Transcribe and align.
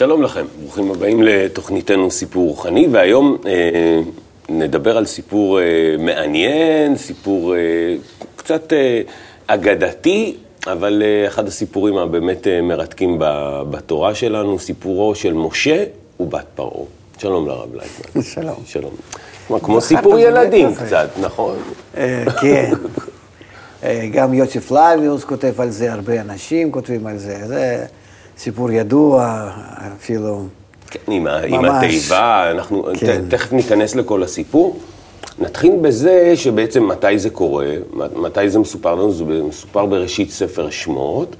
שלום 0.00 0.22
לכם, 0.22 0.44
ברוכים 0.60 0.90
הבאים 0.90 1.22
לתוכניתנו 1.22 2.10
סיפור 2.10 2.48
רוחני, 2.48 2.88
והיום 2.90 3.36
אה, 3.46 4.00
נדבר 4.48 4.96
על 4.96 5.06
סיפור 5.06 5.60
אה, 5.60 5.64
מעניין, 5.98 6.96
סיפור 6.96 7.54
אה, 7.54 7.60
קצת 8.36 8.72
אה, 8.72 9.00
אגדתי, 9.46 10.36
אבל 10.66 11.02
אה, 11.04 11.26
אחד 11.28 11.48
הסיפורים 11.48 11.96
הבאמת 11.96 12.46
אה, 12.46 12.62
מרתקים 12.62 13.16
בתורה 13.70 14.14
שלנו, 14.14 14.58
סיפורו 14.58 15.14
של 15.14 15.32
משה 15.32 15.84
ובת 16.20 16.46
פרעה. 16.54 16.84
שלום 17.18 17.48
לרב 17.48 17.68
לייטמן. 17.74 18.22
שלום. 18.22 18.62
שלום. 18.66 18.92
כמו, 19.46 19.60
כמו 19.60 19.80
סיפור 19.80 20.18
ילדים 20.18 20.74
קצת, 20.74 21.08
נכון? 21.20 21.56
אה, 21.96 22.24
כן. 22.40 22.72
אה, 23.84 24.08
גם 24.12 24.34
יוסף 24.34 24.66
פלביוס 24.68 25.24
כותב 25.24 25.60
על 25.60 25.70
זה, 25.70 25.92
הרבה 25.92 26.20
אנשים 26.20 26.72
כותבים 26.72 27.06
על 27.06 27.18
זה. 27.18 27.46
זה 27.46 27.84
סיפור 28.42 28.70
ידוע, 28.70 29.48
אפילו... 29.96 30.42
כן, 30.90 31.12
עם, 31.12 31.26
עם 31.26 31.64
התיבה, 31.64 32.50
אנחנו 32.50 32.86
כן. 33.00 33.22
תכף 33.28 33.52
ניכנס 33.52 33.94
לכל 33.94 34.22
הסיפור. 34.22 34.78
נתחיל 35.38 35.72
בזה 35.82 36.32
שבעצם 36.36 36.88
מתי 36.88 37.18
זה 37.18 37.30
קורה, 37.30 37.66
מתי 38.16 38.50
זה 38.50 38.58
מסופר 38.58 38.94
לנו, 38.94 39.12
זה 39.12 39.24
מסופר 39.24 39.86
בראשית 39.86 40.30
ספר 40.30 40.70
שמות. 40.70 41.36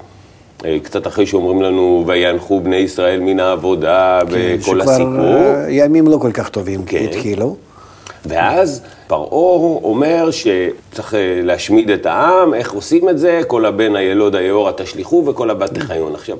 אה, 0.64 0.77
קצת 0.83 1.06
אחרי 1.06 1.27
שאומרים 1.27 1.62
לנו, 1.62 2.05
ויאנחו 2.06 2.60
בני 2.60 2.77
ישראל 2.77 3.20
מן 3.20 3.41
העבודה 3.41 4.20
כן, 4.20 4.27
וכל 4.32 4.80
הסיפור. 4.80 5.06
שכבר 5.12 5.64
ימים 5.69 6.06
לא 6.06 6.19
כל 6.22 6.32
כך 6.32 6.48
טובים 6.48 6.84
כן. 6.84 7.05
התחילו. 7.05 7.56
ואז 8.27 8.82
פרעה 9.06 9.78
אומר 9.82 10.30
שצריך 10.30 11.14
אה, 11.14 11.41
להשמיד 11.42 11.91
את 11.91 12.06
העם, 12.06 12.55
איך 12.55 12.72
עושים 12.72 13.08
את 13.08 13.19
זה? 13.19 13.41
כל 13.47 13.66
הבן 13.66 13.97
הילוד 13.97 14.34
היאורה 14.34 14.72
תשליכו 14.72 15.25
וכל 15.27 15.50
הבת 15.50 15.75
תחיון. 15.75 16.14
עכשיו, 16.14 16.36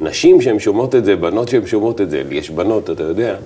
נשים 0.00 0.40
שהן 0.40 0.58
שומעות 0.58 0.94
את 0.94 1.04
זה, 1.04 1.16
בנות 1.16 1.48
שהן 1.48 1.66
שומעות 1.66 2.00
את 2.00 2.10
זה, 2.10 2.22
יש 2.30 2.50
בנות, 2.50 2.90
אתה 2.90 3.02
יודע, 3.02 3.36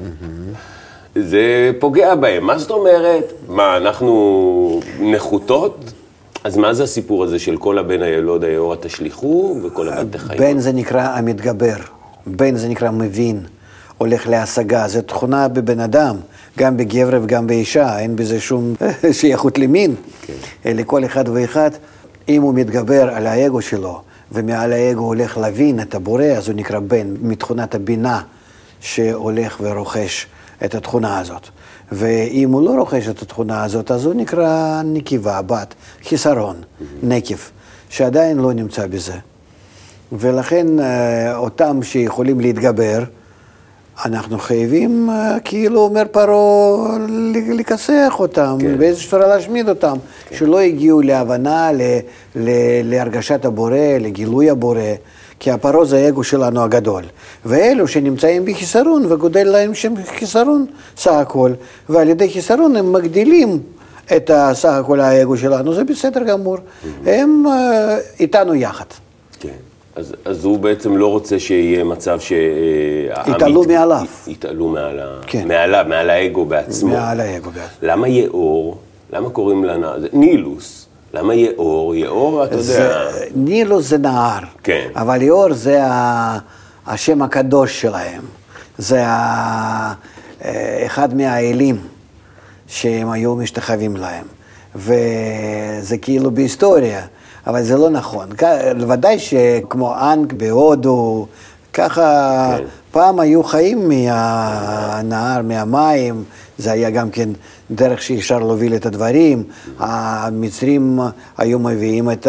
זה 1.14 1.70
פוגע 1.78 2.14
בהן. 2.14 2.42
מה 2.42 2.58
זאת 2.58 2.70
אומרת? 2.70 3.32
מה, 3.48 3.76
אנחנו 3.76 4.80
נחותות? 5.00 5.92
אז 6.44 6.56
מה 6.56 6.74
זה 6.74 6.82
הסיפור 6.82 7.24
הזה 7.24 7.38
של 7.38 7.56
כל 7.56 7.78
הבן 7.78 8.02
הילוד 8.02 8.44
היאורה 8.44 8.76
תשליכו 8.76 9.60
וכל 9.62 9.88
הבת 9.88 10.12
תחיון? 10.12 10.38
בן 10.38 10.58
זה 10.58 10.72
נקרא 10.72 11.02
המתגבר, 11.02 11.76
בן 12.26 12.56
זה 12.56 12.68
נקרא 12.68 12.90
מבין, 12.90 13.40
הולך 13.98 14.28
להשגה, 14.28 14.88
זו 14.88 15.02
תכונה 15.02 15.48
בבן 15.48 15.80
אדם. 15.80 16.16
גם 16.58 16.76
בגבר 16.76 17.20
וגם 17.22 17.46
באישה, 17.46 17.98
אין 17.98 18.16
בזה 18.16 18.40
שום 18.40 18.74
שייכות 19.20 19.58
למין. 19.58 19.94
כן. 20.26 20.76
לכל 20.76 21.04
אחד 21.04 21.28
ואחד, 21.28 21.70
אם 22.28 22.42
הוא 22.42 22.54
מתגבר 22.54 23.08
על 23.14 23.26
האגו 23.26 23.62
שלו, 23.62 24.00
ומעל 24.32 24.72
האגו 24.72 25.04
הולך 25.04 25.38
להבין 25.38 25.80
את 25.80 25.94
הבורא, 25.94 26.24
אז 26.24 26.48
הוא 26.48 26.56
נקרא 26.56 26.78
בן, 26.78 27.14
מתכונת 27.20 27.74
הבינה 27.74 28.22
שהולך 28.80 29.56
ורוכש 29.60 30.26
את 30.64 30.74
התכונה 30.74 31.18
הזאת. 31.18 31.48
ואם 31.92 32.50
הוא 32.52 32.62
לא 32.62 32.70
רוכש 32.70 33.08
את 33.08 33.22
התכונה 33.22 33.64
הזאת, 33.64 33.90
אז 33.90 34.04
הוא 34.04 34.14
נקרא 34.14 34.82
נקבה, 34.84 35.42
בת, 35.42 35.74
חיסרון, 36.04 36.56
נקב, 37.02 37.36
שעדיין 37.88 38.38
לא 38.38 38.52
נמצא 38.52 38.86
בזה. 38.86 39.14
ולכן 40.12 40.80
אה, 40.80 41.36
אותם 41.36 41.82
שיכולים 41.82 42.40
להתגבר, 42.40 43.04
אנחנו 44.04 44.38
חייבים, 44.38 45.10
אה, 45.10 45.36
כאילו 45.44 45.80
אומר 45.80 46.02
פרעה, 46.10 46.98
לכסח 47.54 48.14
אותם, 48.18 48.56
כן. 48.60 48.78
באיזושהי 48.78 49.10
צורה 49.10 49.26
להשמיד 49.26 49.68
אותם, 49.68 49.96
כן. 50.28 50.36
שלא 50.36 50.58
הגיעו 50.58 51.02
להבנה, 51.02 51.72
ל, 51.72 51.82
ל, 52.36 52.50
להרגשת 52.84 53.44
הבורא, 53.44 53.76
לגילוי 54.00 54.50
הבורא, 54.50 54.80
כי 55.40 55.50
הפרעה 55.50 55.84
זה 55.84 55.96
האגו 55.96 56.24
שלנו 56.24 56.62
הגדול. 56.62 57.02
ואלו 57.44 57.88
שנמצאים 57.88 58.44
בחיסרון 58.44 59.12
וגודל 59.12 59.44
להם 59.48 59.74
שם 59.74 59.94
חיסרון 60.18 60.66
סך 60.96 61.12
הכל, 61.12 61.52
ועל 61.88 62.08
ידי 62.08 62.30
חיסרון 62.30 62.76
הם 62.76 62.92
מגדילים 62.92 63.60
את 64.16 64.30
סך 64.52 64.68
הכל 64.68 65.00
האגו 65.00 65.36
שלנו, 65.36 65.74
זה 65.74 65.84
בסדר 65.84 66.22
גמור. 66.24 66.56
Mm-hmm. 66.56 67.08
הם 67.08 67.44
אה, 67.46 67.98
איתנו 68.20 68.54
יחד. 68.54 68.84
כן. 69.40 69.48
אז, 69.98 70.14
אז 70.24 70.44
הוא 70.44 70.58
בעצם 70.58 70.96
לא 70.96 71.06
רוצה 71.06 71.38
שיהיה 71.38 71.84
מצב 71.84 72.20
ש... 72.20 72.32
יתעלו 73.26 73.64
מעליו. 73.64 74.06
יתעלו 74.26 74.68
מעל, 74.68 75.00
כן. 75.26 75.48
מעליו, 75.48 75.84
מעל 75.88 76.10
האגו 76.10 76.44
בעצמו. 76.44 76.88
מעל 76.88 77.20
האגו 77.20 77.50
בעצמו. 77.50 77.78
למה 77.82 78.08
יאור? 78.08 78.78
למה 79.12 79.30
קוראים 79.30 79.64
לנהר? 79.64 79.96
נילוס. 80.12 80.86
למה 81.14 81.34
יאור? 81.34 81.94
יאור, 81.94 82.44
אתה 82.44 82.62
זה, 82.62 82.72
יודע... 82.72 83.10
נילוס 83.34 83.88
זה 83.88 83.98
נהר. 83.98 84.38
כן. 84.62 84.88
אבל 84.94 85.22
יאור 85.22 85.54
זה 85.54 85.84
ה... 85.84 86.38
השם 86.86 87.22
הקדוש 87.22 87.80
שלהם. 87.80 88.22
זה 88.78 89.06
ה... 89.06 89.92
אה, 90.44 90.82
אחד 90.86 91.14
מהאלים 91.14 91.78
שהם 92.66 93.10
היו 93.10 93.34
משתחווים 93.36 93.96
להם. 93.96 94.24
וזה 94.76 95.98
כאילו 96.02 96.30
בהיסטוריה. 96.30 97.02
אבל 97.48 97.62
זה 97.62 97.76
לא 97.76 97.90
נכון. 97.90 98.28
ודאי 98.88 99.18
שכמו 99.18 99.94
אנג 100.12 100.32
בהודו, 100.32 101.26
ככה 101.72 102.48
כן. 102.58 102.64
פעם 102.90 103.20
היו 103.20 103.42
חיים 103.44 103.88
מהנהר, 103.88 105.42
מהמים, 105.42 106.24
זה 106.58 106.72
היה 106.72 106.90
גם 106.90 107.10
כן 107.10 107.28
דרך 107.70 108.02
שאפשר 108.02 108.38
להוביל 108.38 108.74
את 108.74 108.86
הדברים. 108.86 109.42
המצרים 109.78 111.00
היו 111.38 111.58
מביאים 111.58 112.10
את 112.10 112.26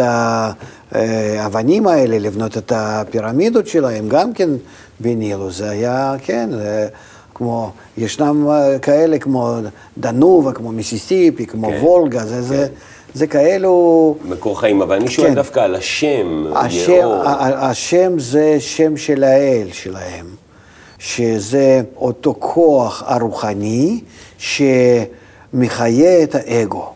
האבנים 0.92 1.86
האלה, 1.86 2.18
לבנות 2.18 2.56
את 2.56 2.72
הפירמידות 2.76 3.66
שלהם, 3.66 4.08
גם 4.08 4.32
כן 4.32 4.50
בנילו. 5.00 5.50
זה 5.50 5.70
היה, 5.70 6.14
כן, 6.22 6.50
כמו, 7.34 7.70
ישנם 7.98 8.48
כאלה 8.82 9.18
כמו 9.18 9.56
דנובה, 9.98 10.52
כמו 10.52 10.72
מיסיסיפי, 10.72 11.46
כמו 11.46 11.68
כן. 11.68 11.78
וולגה, 11.80 12.24
זה, 12.26 12.34
כן. 12.34 12.40
זה 12.42 12.66
זה 13.14 13.26
כאלו... 13.26 14.16
מקור 14.24 14.60
חיים, 14.60 14.82
אבל 14.82 14.96
אני 14.96 15.08
שואל 15.08 15.28
כן. 15.28 15.34
דווקא 15.34 15.60
על 15.60 15.74
השם, 15.74 16.44
השם, 16.54 16.92
יאור. 16.92 17.22
השם 17.38 18.18
זה 18.18 18.56
שם 18.60 18.96
של 18.96 19.24
האל 19.24 19.68
שלהם, 19.72 20.26
שזה 20.98 21.82
אותו 21.96 22.34
כוח 22.38 23.02
הרוחני 23.06 24.00
שמחיה 24.38 26.22
את 26.22 26.34
האגו. 26.34 26.92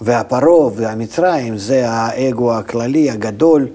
והפרעה 0.00 0.70
והמצרים 0.74 1.58
זה 1.58 1.88
האגו 1.88 2.54
הכללי, 2.54 3.10
הגדול, 3.10 3.68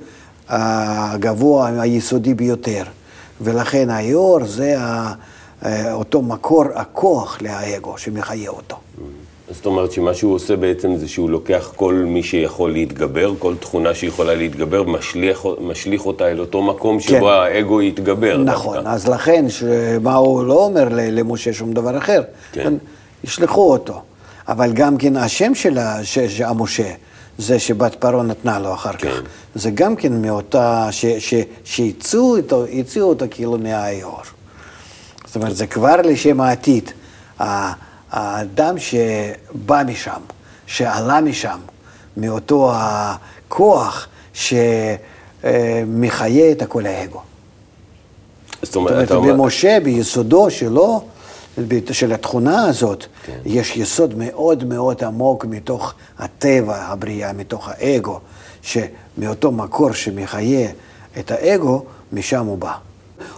הגבוה, 0.50 1.82
היסודי 1.82 2.34
ביותר. 2.34 2.84
ולכן 3.42 3.90
היאור 3.90 4.40
זה 4.46 4.76
אותו 5.92 6.22
מקור 6.22 6.66
הכוח 6.76 7.42
לאגו 7.42 7.98
שמחיה 7.98 8.50
אותו. 8.50 8.76
Mm. 8.76 9.02
זאת 9.54 9.66
אומרת 9.66 9.92
שמה 9.92 10.14
שהוא 10.14 10.36
עושה 10.36 10.56
בעצם 10.56 10.98
זה 10.98 11.08
שהוא 11.08 11.30
לוקח 11.30 11.72
כל 11.76 11.94
מי 11.94 12.24
שיכול 12.24 12.72
להתגבר, 12.72 13.34
כל 13.40 13.56
תכונה 13.60 13.94
שיכולה 13.94 14.36
להתגבר, 14.36 14.84
משליך, 14.84 15.46
משליך 15.62 16.06
אותה 16.06 16.28
אל 16.28 16.40
אותו 16.40 16.62
מקום 16.62 17.00
שבו 17.00 17.20
כן. 17.20 17.26
האגו 17.26 17.82
יתגבר. 17.82 18.38
נכון, 18.38 18.76
דווקא. 18.76 18.90
אז 18.90 19.08
לכן, 19.08 19.46
מה 20.02 20.16
הוא 20.16 20.46
לא 20.46 20.66
אומר 20.66 20.88
למשה 20.92 21.54
שום 21.54 21.74
דבר 21.74 21.98
אחר, 21.98 22.22
כן. 22.52 22.74
ישלחו 23.24 23.72
אותו. 23.72 24.02
אבל 24.48 24.74
גם 24.74 24.98
כן 24.98 25.18
השם 25.18 25.56
של 25.56 25.78
המשה, 26.46 26.92
זה 27.38 27.60
שבת 27.60 27.96
פרעה 27.96 28.24
נתנה 28.24 28.60
לו 28.60 28.74
אחר 28.74 28.94
כן. 28.94 29.10
כך, 29.10 29.22
זה 29.56 29.72
גם 29.72 29.96
כן 29.96 30.22
מאותה, 30.22 30.90
שהציעו 31.64 32.38
אותו, 32.38 32.66
אותו 33.02 33.26
כאילו 33.32 33.58
מהאיור. 33.58 34.22
זאת 35.26 35.36
אומרת, 35.36 35.56
זה 35.56 35.68
כבר 35.68 35.96
לשם 36.04 36.42
העתיד. 36.42 36.92
האדם 38.12 38.76
שבא 38.78 39.82
משם, 39.88 40.22
שעלה 40.66 41.22
משם, 41.22 41.60
מאותו 42.18 42.72
הכוח 42.76 44.08
שמחיה 44.34 44.62
את 46.52 46.62
הכל 46.62 46.86
האגו. 46.86 47.22
זאת 48.62 48.76
אומרת, 48.76 49.08
זאת 49.08 49.18
אומרת 49.18 49.36
במשה, 49.36 49.78
ביסודו 49.84 50.50
שלו, 50.50 51.04
של 51.92 52.14
התכונה 52.14 52.66
הזאת, 52.66 53.06
כן. 53.26 53.38
יש 53.46 53.78
יסוד 53.78 54.14
מאוד 54.18 54.64
מאוד 54.64 55.04
עמוק 55.04 55.46
מתוך 55.46 55.94
הטבע, 56.20 56.78
הבריאה, 56.78 57.34
מתוך 57.34 57.70
האגו, 57.70 58.20
שמאותו 58.62 59.52
מקור 59.52 59.92
שמחיה 59.92 60.70
את 61.20 61.32
האגו, 61.32 61.84
משם 62.14 62.46
הוא 62.46 62.58
בא. 62.58 62.74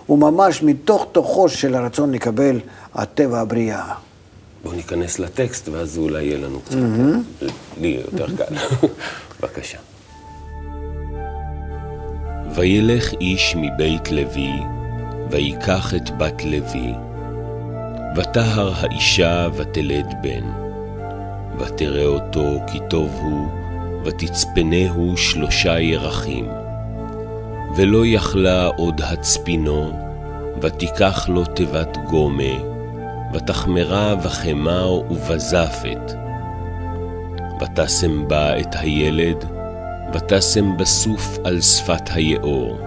הוא 0.05 0.19
ממש 0.19 0.63
מתוך 0.63 1.05
תוכו 1.11 1.49
של 1.49 1.75
הרצון 1.75 2.11
לקבל 2.11 2.59
הטבע 2.95 3.39
הבריאה. 3.39 3.93
בואו 4.63 4.75
ניכנס 4.75 5.19
לטקסט, 5.19 5.69
ואז 5.69 5.97
אולי 5.97 6.23
יהיה 6.23 6.37
לנו 6.37 6.59
קצת. 6.59 6.77
לי 7.81 8.01
יותר 8.07 8.27
קל. 8.37 8.55
בבקשה. 9.41 9.77
וילך 12.55 13.13
איש 13.21 13.55
מבית 13.55 14.11
לוי, 14.11 14.51
ויקח 15.31 15.93
את 15.93 16.17
בת 16.17 16.43
לוי, 16.45 16.93
ותהר 18.17 18.73
האישה 18.75 19.47
ותלד 19.53 20.13
בן, 20.21 20.43
ותראה 21.59 22.05
אותו 22.05 22.59
כי 22.71 22.79
טוב 22.89 23.09
הוא, 23.21 23.47
ותצפנהו 24.05 25.17
שלושה 25.17 25.79
ירחים. 25.79 26.49
ולא 27.75 28.05
יכלה 28.05 28.65
עוד 28.65 29.01
הצפינו, 29.01 29.99
ותיקח 30.61 31.29
לו 31.29 31.45
תיבת 31.45 31.97
גומה, 32.09 32.72
ותחמרה 33.33 34.15
וחמה 34.23 34.87
ובזפת. 34.87 36.13
ותשם 37.61 38.27
בה 38.27 38.59
את 38.59 38.75
הילד, 38.79 39.45
ותשם 40.13 40.77
בסוף 40.77 41.37
על 41.43 41.61
שפת 41.61 42.09
היאור. 42.13 42.77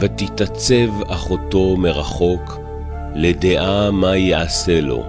ותתעצב 0.00 1.02
אחותו 1.10 1.76
מרחוק, 1.76 2.58
לדעה 3.14 3.90
מה 3.90 4.16
יעשה 4.16 4.80
לו. 4.80 5.04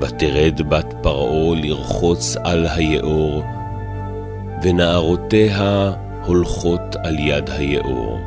ותרד 0.00 0.60
בת 0.68 0.94
פרעה 1.02 1.54
לרחוץ 1.56 2.36
על 2.44 2.66
היאור, 2.66 3.42
ונערותיה 4.62 5.92
הולכות 6.24 6.96
על 7.04 7.18
יד 7.18 7.50
היאור. 7.50 8.18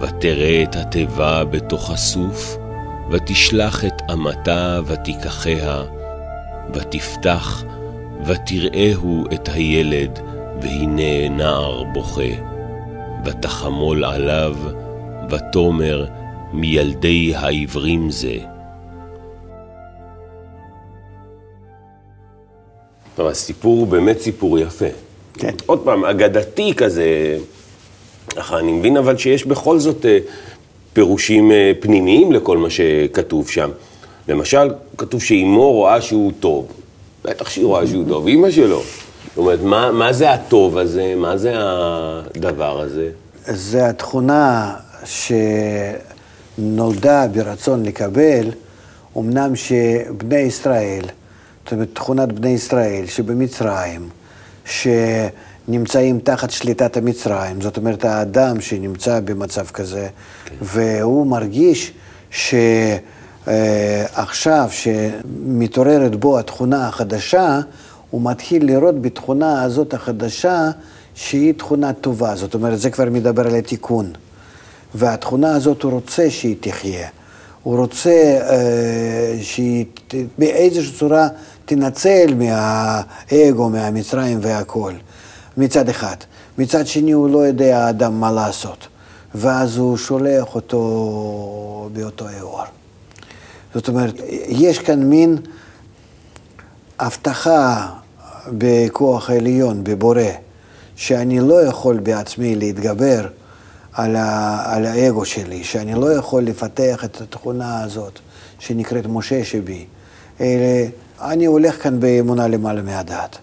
ותראה 0.00 0.62
את 0.62 0.76
התיבה 0.76 1.44
בתוך 1.44 1.90
הסוף, 1.90 2.56
ותשלח 3.10 3.84
את 3.84 4.02
אמתה 4.12 4.80
ותיקחיה, 4.86 5.82
ותפתח, 6.74 7.64
ותראהו 8.26 9.24
את 9.34 9.48
הילד, 9.48 10.18
והנה 10.62 11.28
נער 11.28 11.84
בוכה. 11.84 12.50
ותחמול 13.24 14.04
עליו, 14.04 14.56
ותאמר, 15.30 16.06
מילדי 16.52 17.32
העברים 17.36 18.10
זה. 18.10 18.36
טוב, 23.16 23.26
הסיפור 23.26 23.78
הוא 23.78 23.86
באמת 23.86 24.20
סיפור 24.20 24.58
יפה. 24.58 24.86
כן. 25.34 25.54
עוד 25.66 25.80
פעם, 25.84 26.04
אגדתי 26.04 26.74
כזה, 26.76 27.38
ככה, 28.36 28.58
אני 28.58 28.72
מבין 28.72 28.96
אבל 28.96 29.16
שיש 29.16 29.46
בכל 29.46 29.78
זאת 29.78 30.06
אה, 30.06 30.18
פירושים 30.92 31.52
אה, 31.52 31.72
פנימיים 31.80 32.32
לכל 32.32 32.58
מה 32.58 32.70
שכתוב 32.70 33.48
שם. 33.48 33.70
למשל, 34.28 34.70
כתוב 34.98 35.22
שאימו 35.22 35.72
רואה 35.72 36.00
שהוא 36.00 36.32
טוב. 36.40 36.66
בטח 37.24 37.50
שהיא 37.50 37.64
רואה 37.66 37.86
שהוא 37.86 38.04
טוב, 38.08 38.26
אימא 38.26 38.50
שלו. 38.50 38.82
זאת 39.28 39.38
אומרת, 39.38 39.60
מה, 39.62 39.92
מה 39.92 40.12
זה 40.12 40.30
הטוב 40.30 40.78
הזה? 40.78 41.14
מה 41.16 41.36
זה 41.36 41.52
הדבר 41.56 42.80
הזה? 42.80 43.08
זה 43.44 43.86
התכונה 43.86 44.74
שנולדה 46.58 47.26
ברצון 47.32 47.82
לקבל, 47.86 48.50
אמנם 49.16 49.56
שבני 49.56 50.38
ישראל, 50.38 51.04
זאת 51.64 51.72
אומרת, 51.72 51.88
תכונת 51.92 52.32
בני 52.32 52.50
ישראל 52.50 53.04
שבמצרים, 53.06 54.08
שנמצאים 55.70 56.18
תחת 56.18 56.50
שליטת 56.50 56.96
המצרים, 56.96 57.60
זאת 57.60 57.76
אומרת, 57.76 58.04
האדם 58.04 58.60
שנמצא 58.60 59.20
במצב 59.20 59.66
כזה, 59.66 60.08
כן. 60.44 60.54
והוא 60.62 61.26
מרגיש 61.26 61.92
שעכשיו, 63.46 64.68
שמתעוררת 64.70 66.16
בו 66.16 66.38
התכונה 66.38 66.88
החדשה, 66.88 67.60
הוא 68.10 68.22
מתחיל 68.30 68.66
לראות 68.66 69.02
בתכונה 69.02 69.62
הזאת 69.62 69.94
החדשה 69.94 70.70
שהיא 71.14 71.54
תכונה 71.54 71.92
טובה, 71.92 72.36
זאת 72.36 72.54
אומרת, 72.54 72.78
זה 72.78 72.90
כבר 72.90 73.10
מדבר 73.10 73.46
על 73.46 73.54
התיקון. 73.54 74.12
והתכונה 74.94 75.54
הזאת, 75.54 75.82
הוא 75.82 75.92
רוצה 75.92 76.30
שהיא 76.30 76.56
תחיה. 76.60 77.08
הוא 77.62 77.76
רוצה 77.76 78.38
אה, 78.50 79.38
שהיא 79.42 79.84
באיזושהי 80.38 80.92
צורה 80.98 81.28
תנצל 81.64 82.34
מהאגו, 82.34 83.68
מהמצרים 83.68 84.38
והכול, 84.42 84.94
מצד 85.60 85.88
אחד. 85.88 86.16
מצד 86.58 86.86
שני, 86.86 87.12
הוא 87.12 87.30
לא 87.30 87.38
יודע 87.38 87.78
האדם 87.78 88.20
מה 88.20 88.32
לעשות, 88.32 88.88
ואז 89.34 89.76
הוא 89.76 89.96
שולח 89.96 90.54
אותו 90.54 91.90
באותו 91.92 92.28
אירוע. 92.28 92.64
זאת 93.74 93.88
אומרת, 93.88 94.14
יש 94.48 94.78
כאן 94.78 95.02
מין 95.02 95.36
הבטחה 96.98 97.88
בכוח 98.48 99.30
העליון, 99.30 99.84
בבורא, 99.84 100.22
שאני 100.96 101.40
לא 101.40 101.62
יכול 101.62 101.98
בעצמי 101.98 102.56
להתגבר 102.56 103.26
על, 103.92 104.16
ה, 104.16 104.62
על 104.74 104.86
האגו 104.86 105.24
שלי, 105.24 105.64
שאני 105.64 105.94
לא 105.94 106.12
יכול 106.12 106.42
לפתח 106.42 107.04
את 107.04 107.20
התכונה 107.20 107.82
הזאת 107.82 108.18
שנקראת 108.58 109.06
משה 109.06 109.44
שבי, 109.44 109.86
אלא 110.40 110.86
אני 111.20 111.44
הולך 111.44 111.82
כאן 111.82 112.00
באמונה 112.00 112.48
למעלה 112.48 112.82
מהדעת. 112.82 113.38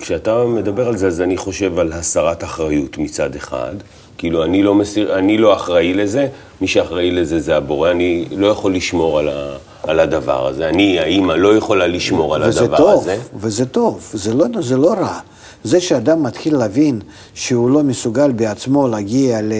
כשאתה 0.00 0.44
מדבר 0.44 0.88
על 0.88 0.96
זה, 0.96 1.06
אז 1.06 1.20
אני 1.20 1.36
חושב 1.36 1.78
על 1.78 1.92
הסרת 1.92 2.44
אחריות 2.44 2.98
מצד 2.98 3.36
אחד. 3.36 3.74
כאילו, 4.18 4.44
אני 4.44 4.62
לא, 4.62 4.74
מסיר, 4.74 5.18
אני 5.18 5.38
לא 5.38 5.54
אחראי 5.54 5.94
לזה, 5.94 6.28
מי 6.60 6.68
שאחראי 6.68 7.10
לזה 7.10 7.40
זה 7.40 7.56
הבורא, 7.56 7.90
אני 7.90 8.24
לא 8.30 8.46
יכול 8.46 8.74
לשמור 8.74 9.18
על, 9.18 9.28
ה, 9.28 9.56
על 9.82 10.00
הדבר 10.00 10.46
הזה. 10.46 10.68
אני, 10.68 10.98
האימא, 10.98 11.32
לא 11.32 11.56
יכולה 11.56 11.86
לשמור 11.86 12.34
על 12.34 12.42
הדבר 12.42 12.76
טוב, 12.76 13.02
הזה. 13.02 13.16
וזה 13.36 13.66
טוב, 13.66 14.10
וזה 14.14 14.34
לא, 14.34 14.46
זה 14.60 14.76
לא 14.76 14.92
רע. 14.92 15.18
זה 15.64 15.80
שאדם 15.80 16.22
מתחיל 16.22 16.56
להבין 16.56 17.00
שהוא 17.34 17.70
לא 17.70 17.82
מסוגל 17.82 18.32
בעצמו 18.32 18.88
להגיע 18.88 19.42
ל, 19.42 19.52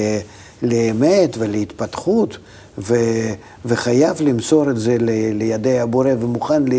לאמת 0.63 1.37
ולהתפתחות, 1.39 2.39
ו, 2.79 2.95
וחייב 3.65 4.17
למסור 4.21 4.71
את 4.71 4.77
זה 4.77 4.97
ל, 5.01 5.11
לידי 5.33 5.79
הבורא, 5.79 6.11
ומוכן 6.21 6.63
ל, 6.63 6.75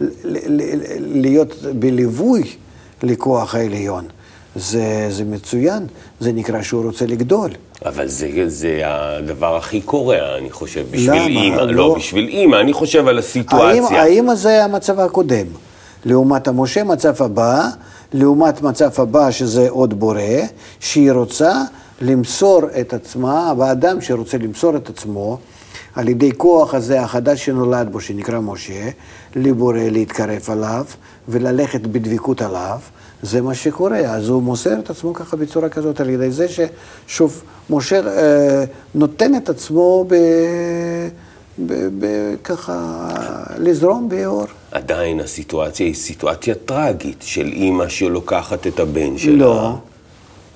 ל, 0.00 0.36
ל, 0.46 0.62
להיות 0.98 1.54
בליווי 1.78 2.42
לכוח 3.02 3.54
העליון. 3.54 4.04
זה, 4.56 5.06
זה 5.10 5.24
מצוין, 5.24 5.86
זה 6.20 6.32
נקרא 6.32 6.62
שהוא 6.62 6.84
רוצה 6.84 7.06
לגדול. 7.06 7.50
אבל 7.84 8.08
זה, 8.08 8.28
זה 8.46 8.80
הדבר 8.84 9.56
הכי 9.56 9.80
קורע, 9.80 10.38
אני 10.38 10.50
חושב, 10.50 10.86
בשביל 10.90 11.10
למה? 11.12 11.24
אימא. 11.26 11.56
לא, 11.56 11.72
לא 11.72 11.94
בשביל 11.94 12.28
אימא, 12.28 12.56
אני 12.56 12.72
חושב 12.72 13.08
על 13.08 13.18
הסיטואציה. 13.18 14.02
האמא 14.02 14.34
זה 14.34 14.64
המצב 14.64 15.00
הקודם. 15.00 15.46
לעומת 16.04 16.48
המשה, 16.48 16.84
מצב 16.84 17.22
הבא, 17.22 17.68
לעומת 18.12 18.62
מצב 18.62 18.90
הבא 18.96 19.30
שזה 19.30 19.70
עוד 19.70 20.00
בורא, 20.00 20.20
שהיא 20.80 21.12
רוצה 21.12 21.52
למסור 22.00 22.60
את 22.80 22.92
עצמה, 22.92 23.52
והאדם 23.58 24.00
שרוצה 24.00 24.38
למסור 24.38 24.76
את 24.76 24.88
עצמו, 24.88 25.38
על 25.94 26.08
ידי 26.08 26.30
כוח 26.36 26.74
הזה 26.74 27.00
החדש 27.00 27.44
שנולד 27.44 27.88
בו, 27.92 28.00
שנקרא 28.00 28.40
משה, 28.40 28.88
לבורא 29.36 29.78
להתקרב 29.78 30.42
עליו 30.48 30.84
וללכת 31.28 31.80
בדבקות 31.80 32.42
עליו, 32.42 32.78
זה 33.22 33.42
מה 33.42 33.54
שקורה. 33.54 33.98
אז 33.98 34.28
הוא 34.28 34.42
מוסר 34.42 34.78
את 34.78 34.90
עצמו 34.90 35.14
ככה 35.14 35.36
בצורה 35.36 35.68
כזאת, 35.68 36.00
על 36.00 36.10
ידי 36.10 36.30
זה 36.30 36.46
ששוב, 36.48 37.42
משה 37.70 38.06
אה, 38.06 38.64
נותן 38.94 39.34
את 39.34 39.48
עצמו 39.48 40.04
ב... 40.08 40.14
ב... 41.58 41.72
ב... 41.98 42.06
ככה 42.44 43.08
לזרום 43.58 44.08
באור. 44.08 44.44
עדיין 44.70 45.20
הסיטואציה 45.20 45.86
היא 45.86 45.94
סיטואציה 45.94 46.54
טרגית 46.54 47.18
של 47.20 47.46
אימא 47.46 47.88
שלוקחת 47.88 48.66
את 48.66 48.80
הבן 48.80 49.18
שלה. 49.18 49.36
לא, 49.36 49.76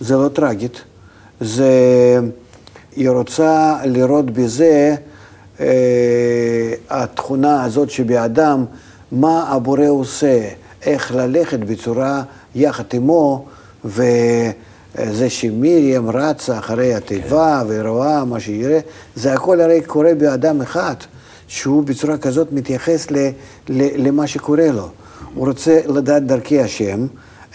זה 0.00 0.16
לא 0.16 0.28
טרגית. 0.28 0.82
זה... 1.40 1.70
היא 2.96 3.10
רוצה 3.10 3.76
לראות 3.84 4.30
בזה 4.30 4.96
התכונה 6.90 7.64
הזאת 7.64 7.90
שבאדם, 7.90 8.64
מה 9.12 9.44
הבורא 9.48 9.88
עושה, 9.88 10.48
איך 10.86 11.14
ללכת 11.14 11.58
בצורה 11.58 12.22
יחד 12.54 12.84
עמו, 12.92 13.44
וזה 13.84 15.30
שמרים 15.30 16.10
רצה 16.10 16.58
אחרי 16.58 16.94
התיבה 16.94 17.62
כן. 17.62 17.66
ורואה 17.68 18.24
מה 18.24 18.40
שיראה, 18.40 18.78
זה 19.14 19.32
הכל 19.32 19.60
הרי 19.60 19.80
קורה 19.82 20.14
באדם 20.14 20.62
אחד, 20.62 20.94
שהוא 21.48 21.82
בצורה 21.82 22.18
כזאת 22.18 22.52
מתייחס 22.52 23.10
ל, 23.10 23.16
ל, 23.68 24.06
למה 24.08 24.26
שקורה 24.26 24.70
לו. 24.72 24.88
הוא 25.34 25.48
רוצה 25.48 25.80
לדעת 25.86 26.26
דרכי 26.26 26.60
השם, 26.60 27.06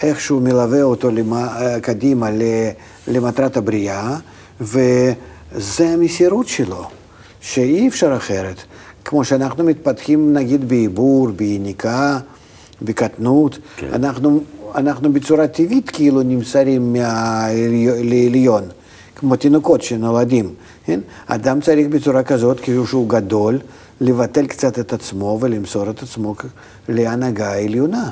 איך 0.02 0.20
שהוא 0.20 0.42
מלווה 0.42 0.82
אותו 0.82 1.10
למה, 1.10 1.58
קדימה 1.82 2.30
למטרת 3.08 3.56
הבריאה, 3.56 4.16
וזה 4.60 5.88
המסירות 5.88 6.48
שלו, 6.48 6.84
שאי 7.42 7.88
אפשר 7.88 8.16
אחרת. 8.16 8.62
כמו 9.04 9.24
שאנחנו 9.24 9.64
מתפתחים 9.64 10.32
נגיד 10.32 10.68
בעיבור, 10.68 11.28
ביניקה, 11.28 12.18
בקטנות, 12.82 13.58
כן. 13.76 13.88
אנחנו 13.92 14.40
אנחנו 14.74 15.12
בצורה 15.12 15.46
טבעית 15.46 15.90
כאילו 15.90 16.22
נמסרים 16.22 16.96
לעליון, 18.02 18.62
כמו 19.14 19.36
תינוקות 19.36 19.82
שנולדים. 19.82 20.54
כן? 20.84 21.00
אדם 21.26 21.60
צריך 21.60 21.86
בצורה 21.86 22.22
כזאת, 22.22 22.60
כאילו 22.60 22.86
שהוא 22.86 23.08
גדול, 23.08 23.58
לבטל 24.00 24.46
קצת 24.46 24.78
את 24.78 24.92
עצמו 24.92 25.38
ולמסור 25.40 25.90
את 25.90 26.02
עצמו 26.02 26.34
להנהגה 26.88 27.52
העליונה. 27.52 28.10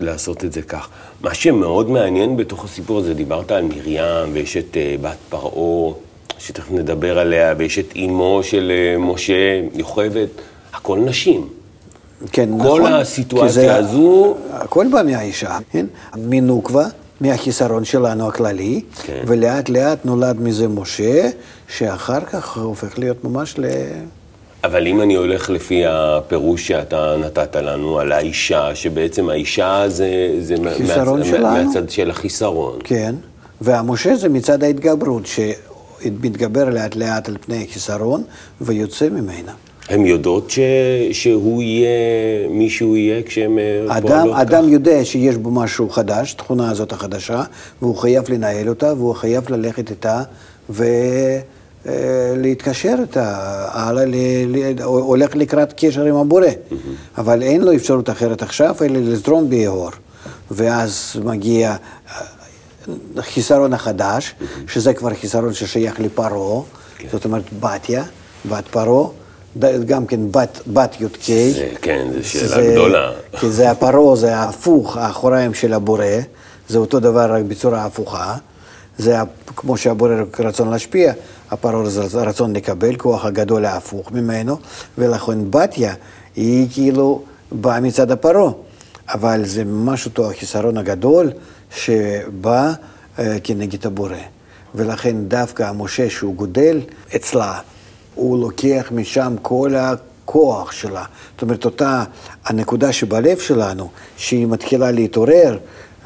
לעשות 0.00 0.44
את 0.44 0.52
זה 0.52 0.62
כך. 0.62 0.88
מה 1.20 1.34
שמאוד 1.34 1.90
מעניין 1.90 2.36
בתוך 2.36 2.64
הסיפור 2.64 2.98
הזה, 2.98 3.14
דיברת 3.14 3.50
על 3.50 3.62
מרים 3.62 4.32
ויש 4.32 4.56
את 4.56 4.74
uh, 4.74 5.02
בת 5.02 5.16
פרעה, 5.28 5.94
שתכף 6.38 6.70
נדבר 6.70 7.18
עליה, 7.18 7.54
ויש 7.58 7.78
את 7.78 7.92
אימו 7.96 8.40
של 8.42 8.72
uh, 8.96 8.98
משה, 9.00 9.62
יוכבד, 9.74 10.26
הכל 10.72 10.98
נשים. 10.98 11.48
כן, 12.32 12.48
כל 12.62 12.80
נכון. 12.80 12.92
הסיטואציה 12.92 13.76
הזו... 13.76 14.36
הכל 14.52 14.86
בא 14.92 15.02
מהאישה, 15.02 15.58
כן? 15.70 15.86
מנוקבה, 16.16 16.86
מהחיסרון 17.20 17.84
שלנו 17.84 18.28
הכללי, 18.28 18.80
כן. 19.02 19.22
ולאט 19.26 19.68
לאט 19.68 19.98
נולד 20.04 20.40
מזה 20.40 20.68
משה, 20.68 21.28
שאחר 21.68 22.20
כך 22.20 22.56
הופך 22.56 22.98
להיות 22.98 23.24
ממש 23.24 23.54
ל... 23.58 23.64
אבל 24.64 24.86
אם 24.86 25.00
אני 25.02 25.14
הולך 25.14 25.50
לפי 25.50 25.82
הפירוש 25.86 26.68
שאתה 26.68 27.16
נתת 27.20 27.56
לנו 27.56 27.98
על 27.98 28.12
האישה, 28.12 28.74
שבעצם 28.74 29.28
האישה 29.28 29.84
זה, 29.86 30.10
זה 30.40 30.54
חיסרון 30.76 31.18
מהצ... 31.18 31.28
שלנו. 31.28 31.64
מהצד 31.64 31.90
של 31.90 32.10
החיסרון. 32.10 32.78
כן, 32.84 33.14
והמשה 33.60 34.16
זה 34.16 34.28
מצד 34.28 34.62
ההתגברות, 34.62 35.26
שמתגבר 36.02 36.70
לאט 36.70 36.96
לאט 36.96 37.28
על 37.28 37.36
פני 37.40 37.64
החיסרון 37.68 38.22
ויוצא 38.60 39.08
ממנה. 39.08 39.52
הן 39.88 40.06
יודעות 40.06 40.50
ש... 40.50 40.58
שהוא 41.12 41.62
יהיה, 41.62 41.88
מי 42.50 42.70
שהוא 42.70 42.96
יהיה 42.96 43.22
כשהן 43.22 43.58
אה, 43.58 43.84
אדם, 43.98 44.08
פועלות 44.08 44.36
אדם 44.36 44.64
כך? 44.64 44.70
יודע 44.72 45.04
שיש 45.04 45.36
בו 45.36 45.50
משהו 45.50 45.88
חדש, 45.90 46.32
תכונה 46.34 46.70
הזאת 46.70 46.92
החדשה, 46.92 47.42
והוא 47.82 47.96
חייב 47.96 48.24
לנהל 48.30 48.68
אותה, 48.68 48.94
והוא 48.94 49.14
חייב 49.14 49.44
ללכת 49.52 49.90
איתה 49.90 50.22
ולהתקשר 51.86 52.94
איתה, 53.00 53.34
הלאה, 53.72 54.04
ל- 54.04 54.14
ל- 54.48 54.82
הולך 54.82 55.36
לקראת 55.36 55.72
קשר 55.76 56.04
עם 56.04 56.14
הבורא. 56.16 56.46
אבל 57.18 57.42
אין 57.42 57.60
לו 57.60 57.74
אפשרות 57.74 58.10
אחרת 58.10 58.42
עכשיו, 58.42 58.74
אלא 58.82 58.98
לזרום 59.00 59.50
ביהור. 59.50 59.90
ואז 60.50 61.20
מגיע 61.24 61.70
אה, 61.70 61.76
החיסרון 63.16 63.72
החדש, 63.72 64.34
שזה 64.68 64.94
כבר 64.94 65.14
חיסרון 65.14 65.54
ששייך 65.54 66.00
לפרעה, 66.00 66.62
זאת 67.12 67.24
אומרת 67.24 67.42
בתיה, 67.60 68.04
בת 68.48 68.64
פרעה. 68.70 69.08
גם 69.86 70.06
כן 70.06 70.20
בת, 70.32 70.58
בת 70.66 71.00
י"ק. 71.00 71.18
זה- 71.26 71.68
כן, 71.82 72.06
זו 72.18 72.28
שאלה 72.28 72.70
גדולה. 72.72 73.12
כי 73.40 73.50
זה 73.50 73.70
הפרעה, 73.70 74.16
זה 74.16 74.36
ההפוך, 74.36 74.96
האחוריים 74.96 75.54
של 75.54 75.72
הבורא, 75.72 76.04
זה 76.68 76.78
אותו 76.78 77.00
דבר 77.00 77.32
רק 77.32 77.42
בצורה 77.42 77.84
הפוכה. 77.84 78.36
זה 78.98 79.16
כמו 79.56 79.76
שהבורא 79.76 80.10
רצון 80.38 80.70
להשפיע, 80.70 81.12
הפרעה 81.50 81.88
זה 81.88 82.22
רצון 82.22 82.56
לקבל, 82.56 82.96
כוח 82.96 83.24
הגדול 83.24 83.64
ההפוך 83.64 84.12
ממנו, 84.12 84.56
ולכן 84.98 85.50
בתיה 85.50 85.94
היא 86.36 86.66
כאילו 86.72 87.22
באה 87.52 87.80
מצד 87.80 88.10
הפרעה. 88.10 88.52
אבל 89.08 89.44
זה 89.44 89.64
ממש 89.64 90.06
אותו 90.06 90.30
החיסרון 90.30 90.76
הגדול 90.78 91.30
שבא 91.76 92.72
אה, 93.18 93.36
כנגד 93.44 93.86
הבורא. 93.86 94.16
ולכן 94.74 95.16
דווקא 95.28 95.62
המשה 95.62 96.10
שהוא 96.10 96.34
גודל 96.34 96.80
אצלה, 97.16 97.60
הוא 98.14 98.38
לוקח 98.38 98.88
משם 98.94 99.36
כל 99.42 99.74
הכוח 99.74 100.72
שלה. 100.72 101.04
זאת 101.34 101.42
אומרת, 101.42 101.64
אותה 101.64 102.04
הנקודה 102.44 102.92
שבלב 102.92 103.38
שלנו, 103.38 103.88
שהיא 104.16 104.46
מתחילה 104.46 104.90
להתעורר, 104.90 105.58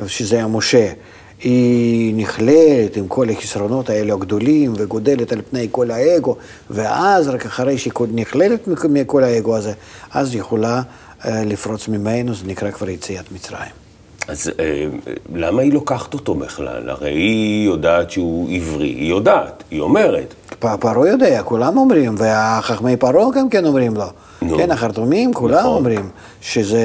שזה 0.07 0.43
המשה, 0.43 0.93
היא 1.41 2.15
נכללת 2.15 2.97
עם 2.97 3.09
כל 3.09 3.31
החסרונות 3.31 3.91
האלה 3.91 4.13
הגדולים 4.15 4.73
וגודלת 4.77 5.33
על 5.33 5.43
פני 5.51 5.69
כל 5.71 5.91
האגו, 5.91 6.37
ואז 6.71 7.29
רק 7.29 7.47
אחרי 7.47 7.79
שהיא 7.79 7.93
נכללת 8.15 8.69
מכ- 8.69 8.87
מכל 8.91 9.25
האגו 9.25 9.57
הזה, 9.57 9.73
אז 10.11 10.35
יכולה 10.35 10.83
לפרוץ 11.25 11.89
ממנו, 11.89 12.35
זה 12.35 12.47
נקרא 12.47 12.71
כבר 12.71 12.89
יציאת 12.91 13.33
מצרים. 13.33 13.83
אז 14.29 14.51
אה, 14.61 14.87
למה 15.35 15.63
היא 15.63 15.73
לוקחת 15.73 16.15
אותו 16.15 16.35
בכלל? 16.35 16.91
הרי 16.91 17.11
היא 17.11 17.67
יודעת 17.67 18.11
שהוא 18.11 18.51
עברי, 18.51 18.87
היא 18.89 19.11
יודעת, 19.11 19.63
היא 19.71 19.81
אומרת. 19.81 20.35
פרעה 20.59 21.09
יודע, 21.09 21.43
כולם 21.43 21.77
אומרים, 21.77 22.15
והחכמי 22.19 22.97
פרעה 22.97 23.31
גם 23.35 23.49
כן 23.49 23.65
אומרים 23.65 23.95
לו. 23.95 24.07
נו. 24.43 24.59
כן, 24.59 24.71
החרטומים, 24.71 25.35
כולם 25.35 25.59
נכון. 25.59 25.73
אומרים, 25.73 26.11
שזה, 26.41 26.83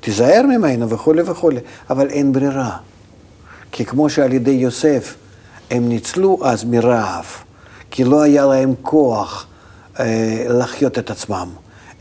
תיזהר 0.00 0.42
ממנו 0.42 0.88
וכולי 0.88 1.22
וכולי, 1.22 1.60
אבל 1.90 2.10
אין 2.10 2.32
ברירה. 2.32 2.76
כי 3.72 3.84
כמו 3.84 4.10
שעל 4.10 4.32
ידי 4.32 4.50
יוסף 4.50 5.14
הם 5.70 5.88
ניצלו 5.88 6.38
אז 6.42 6.64
מרעב, 6.64 7.26
כי 7.90 8.04
לא 8.04 8.22
היה 8.22 8.46
להם 8.46 8.74
כוח 8.82 9.46
אה, 10.00 10.46
לחיות 10.48 10.98
את 10.98 11.10
עצמם, 11.10 11.48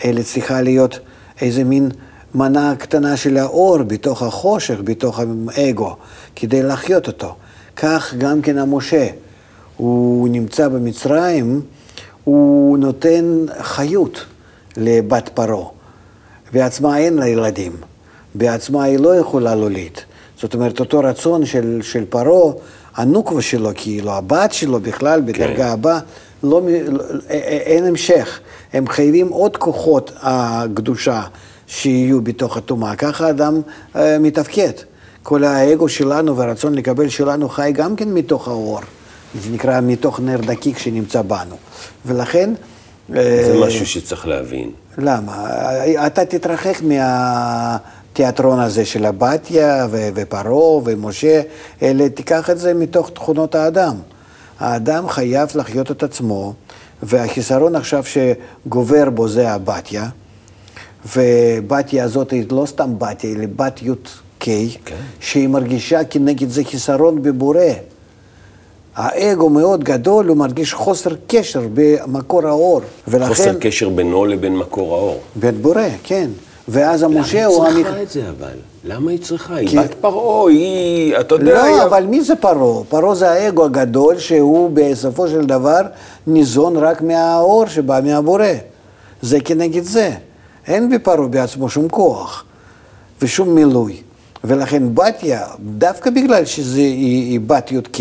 אלא 0.06 0.22
צריכה 0.22 0.62
להיות 0.62 1.00
איזה 1.42 1.64
מין 1.64 1.90
מנה 2.36 2.76
קטנה 2.76 3.18
של 3.18 3.38
האור 3.38 3.78
בתוך 3.78 4.24
החושך, 4.24 4.76
בתוך 4.84 5.20
האגו, 5.56 5.96
כדי 6.36 6.64
לחיות 6.64 7.08
אותו. 7.08 7.36
כך 7.76 8.14
גם 8.18 8.42
כן 8.42 8.58
המשה. 8.58 9.08
הוא 9.78 10.30
נמצא 10.30 10.68
במצרים, 10.68 11.62
הוא 12.24 12.78
נותן 12.78 13.46
חיות 13.62 14.26
לבת 14.78 15.30
פרעה. 15.34 15.70
בעצמה 16.54 16.98
אין 16.98 17.18
לה 17.18 17.28
ילדים, 17.28 17.72
בעצמה 18.36 18.84
היא 18.84 19.00
לא 19.00 19.16
יכולה 19.16 19.56
להוליד. 19.56 19.92
זאת 20.42 20.54
אומרת, 20.54 20.80
אותו 20.80 21.00
רצון 21.00 21.46
של, 21.46 21.80
של 21.82 22.06
פרעה, 22.10 22.54
הנוקבה 22.96 23.42
שלו, 23.42 23.70
כאילו, 23.76 24.12
הבת 24.12 24.54
שלו 24.54 24.80
בכלל, 24.80 25.22
בדרגה 25.22 25.72
הבאה, 25.72 26.00
לא, 26.44 26.62
לא, 26.88 27.04
אין 27.30 27.86
המשך. 27.86 28.40
הם 28.74 28.88
חייבים 28.88 29.28
עוד 29.28 29.58
כוחות 29.58 30.12
הקדושה 30.22 31.22
שיהיו 31.68 32.22
בתוך 32.22 32.58
הטומאה. 32.58 32.96
ככה 32.96 33.28
האדם 33.28 33.62
אה, 33.96 34.20
מתפקד. 34.20 34.72
כל 35.24 35.44
האגו 35.44 35.90
שלנו 35.90 36.38
והרצון 36.38 36.76
לקבל 36.76 37.10
שלנו 37.10 37.50
חי 37.50 37.72
גם 37.76 37.96
כן 37.96 38.14
מתוך 38.14 38.48
האור. 38.48 38.80
זה 39.42 39.50
נקרא 39.52 39.80
מתוך 39.82 40.20
נר 40.20 40.38
דקיק 40.38 40.78
שנמצא 40.78 41.22
בנו. 41.22 41.56
ולכן... 42.06 42.54
זה 43.10 43.54
אה, 43.54 43.68
משהו 43.68 43.86
שצריך 43.86 44.28
להבין. 44.28 44.72
למה? 44.98 45.46
אתה 46.08 46.26
תתרחק 46.26 46.82
מהתיאטרון 46.82 48.60
הזה 48.60 48.86
של 48.86 49.06
הבתיה 49.06 49.88
ופרעה 49.92 50.82
ומשה, 50.84 51.42
אלא 51.82 52.08
תיקח 52.08 52.50
את 52.50 52.58
זה 52.60 52.74
מתוך 52.74 53.10
תכונות 53.10 53.56
האדם. 53.56 53.96
האדם 54.60 55.10
חייב 55.10 55.50
לחיות 55.56 55.92
את 55.92 56.04
עצמו, 56.04 56.54
והחיסרון 57.04 57.76
עכשיו 57.76 58.04
שגובר 58.04 59.10
בו 59.10 59.28
זה 59.28 59.52
הבתיה, 59.52 60.10
ובתיה 61.16 62.04
הזאת 62.04 62.32
היא 62.32 62.46
לא 62.52 62.66
סתם 62.66 62.94
בתיה, 62.98 63.36
אלא 63.36 63.46
בת 63.56 63.82
י"ק, 63.82 64.46
כן. 64.86 64.96
שהיא 65.20 65.48
מרגישה 65.48 66.04
כנגד 66.04 66.50
זה 66.50 66.64
חיסרון 66.64 67.22
בבורא. 67.22 67.60
האגו 68.96 69.50
מאוד 69.50 69.84
גדול, 69.84 70.28
הוא 70.28 70.38
מרגיש 70.38 70.74
חוסר 70.74 71.10
קשר 71.28 71.62
במקור 71.74 72.48
האור. 72.48 72.82
ולכן... 73.08 73.28
חוסר 73.28 73.54
קשר 73.60 73.90
בינו 73.90 74.26
לבין 74.26 74.58
מקור 74.58 74.96
האור. 74.96 75.22
בית 75.36 75.56
בורא, 75.56 75.82
כן. 76.04 76.30
ואז 76.68 77.04
המשה 77.04 77.46
למה 77.46 77.48
הוא 77.48 77.66
היא 77.66 77.76
המכ... 77.76 77.86
צריכה 77.88 78.02
את 78.02 78.10
זה 78.10 78.30
אבל? 78.30 78.54
למה 78.84 79.12
היא 79.12 79.20
צריכה? 79.20 79.56
היא 79.56 79.80
בת 79.80 79.94
פרעה, 79.94 80.50
היא, 80.50 81.18
אתה 81.20 81.36
יודע, 81.36 81.64
היא... 81.64 81.76
לא, 81.76 81.84
אבל 81.86 82.04
מי 82.06 82.22
זה 82.24 82.36
פרעה? 82.36 82.84
פרעה 82.84 83.16
זה 83.16 83.32
האגו 83.32 83.66
הגדול 83.66 84.20
שהוא 84.20 84.70
בסופו 84.74 85.28
של 85.28 85.46
דבר 85.46 85.82
ניזון 86.28 86.78
רק 86.78 87.02
מהאור 87.02 87.66
שבא 87.68 88.00
מהבורא. 88.04 88.46
זה 89.22 89.40
כנגד 89.40 89.84
זה. 89.84 90.12
אין 90.68 90.90
בפרעה 90.90 91.28
בעצמו 91.28 91.70
שום 91.70 91.90
כוח 91.90 92.44
ושום 93.22 93.56
מילוי. 93.56 94.02
ולכן 94.44 94.84
בתיה, 94.96 95.46
דווקא 95.60 96.10
בגלל 96.10 96.46
שהיא 96.46 97.32
היא 97.32 97.40
בת 97.40 97.72
י"ק, 97.72 98.00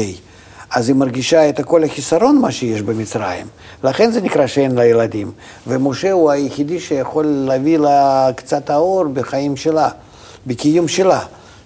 אז 0.71 0.89
היא 0.89 0.97
מרגישה 0.97 1.49
את 1.49 1.61
כל 1.61 1.85
החיסרון 1.85 2.39
מה 2.39 2.53
שיש 2.53 2.83
במצרים. 2.83 3.47
לכן 3.85 4.11
זה 4.11 4.21
נקרא 4.21 4.47
שאין 4.47 4.75
לה 4.75 4.85
ילדים. 4.85 5.31
ומשה 5.67 6.13
הוא 6.13 6.31
היחידי 6.31 6.81
שיכול 6.81 7.27
להביא 7.27 7.79
לה 7.79 8.31
קצת 8.37 8.71
האור 8.71 9.05
בחיים 9.05 9.57
שלה, 9.57 9.89
בקיום 10.47 10.89
שלה. 10.89 11.21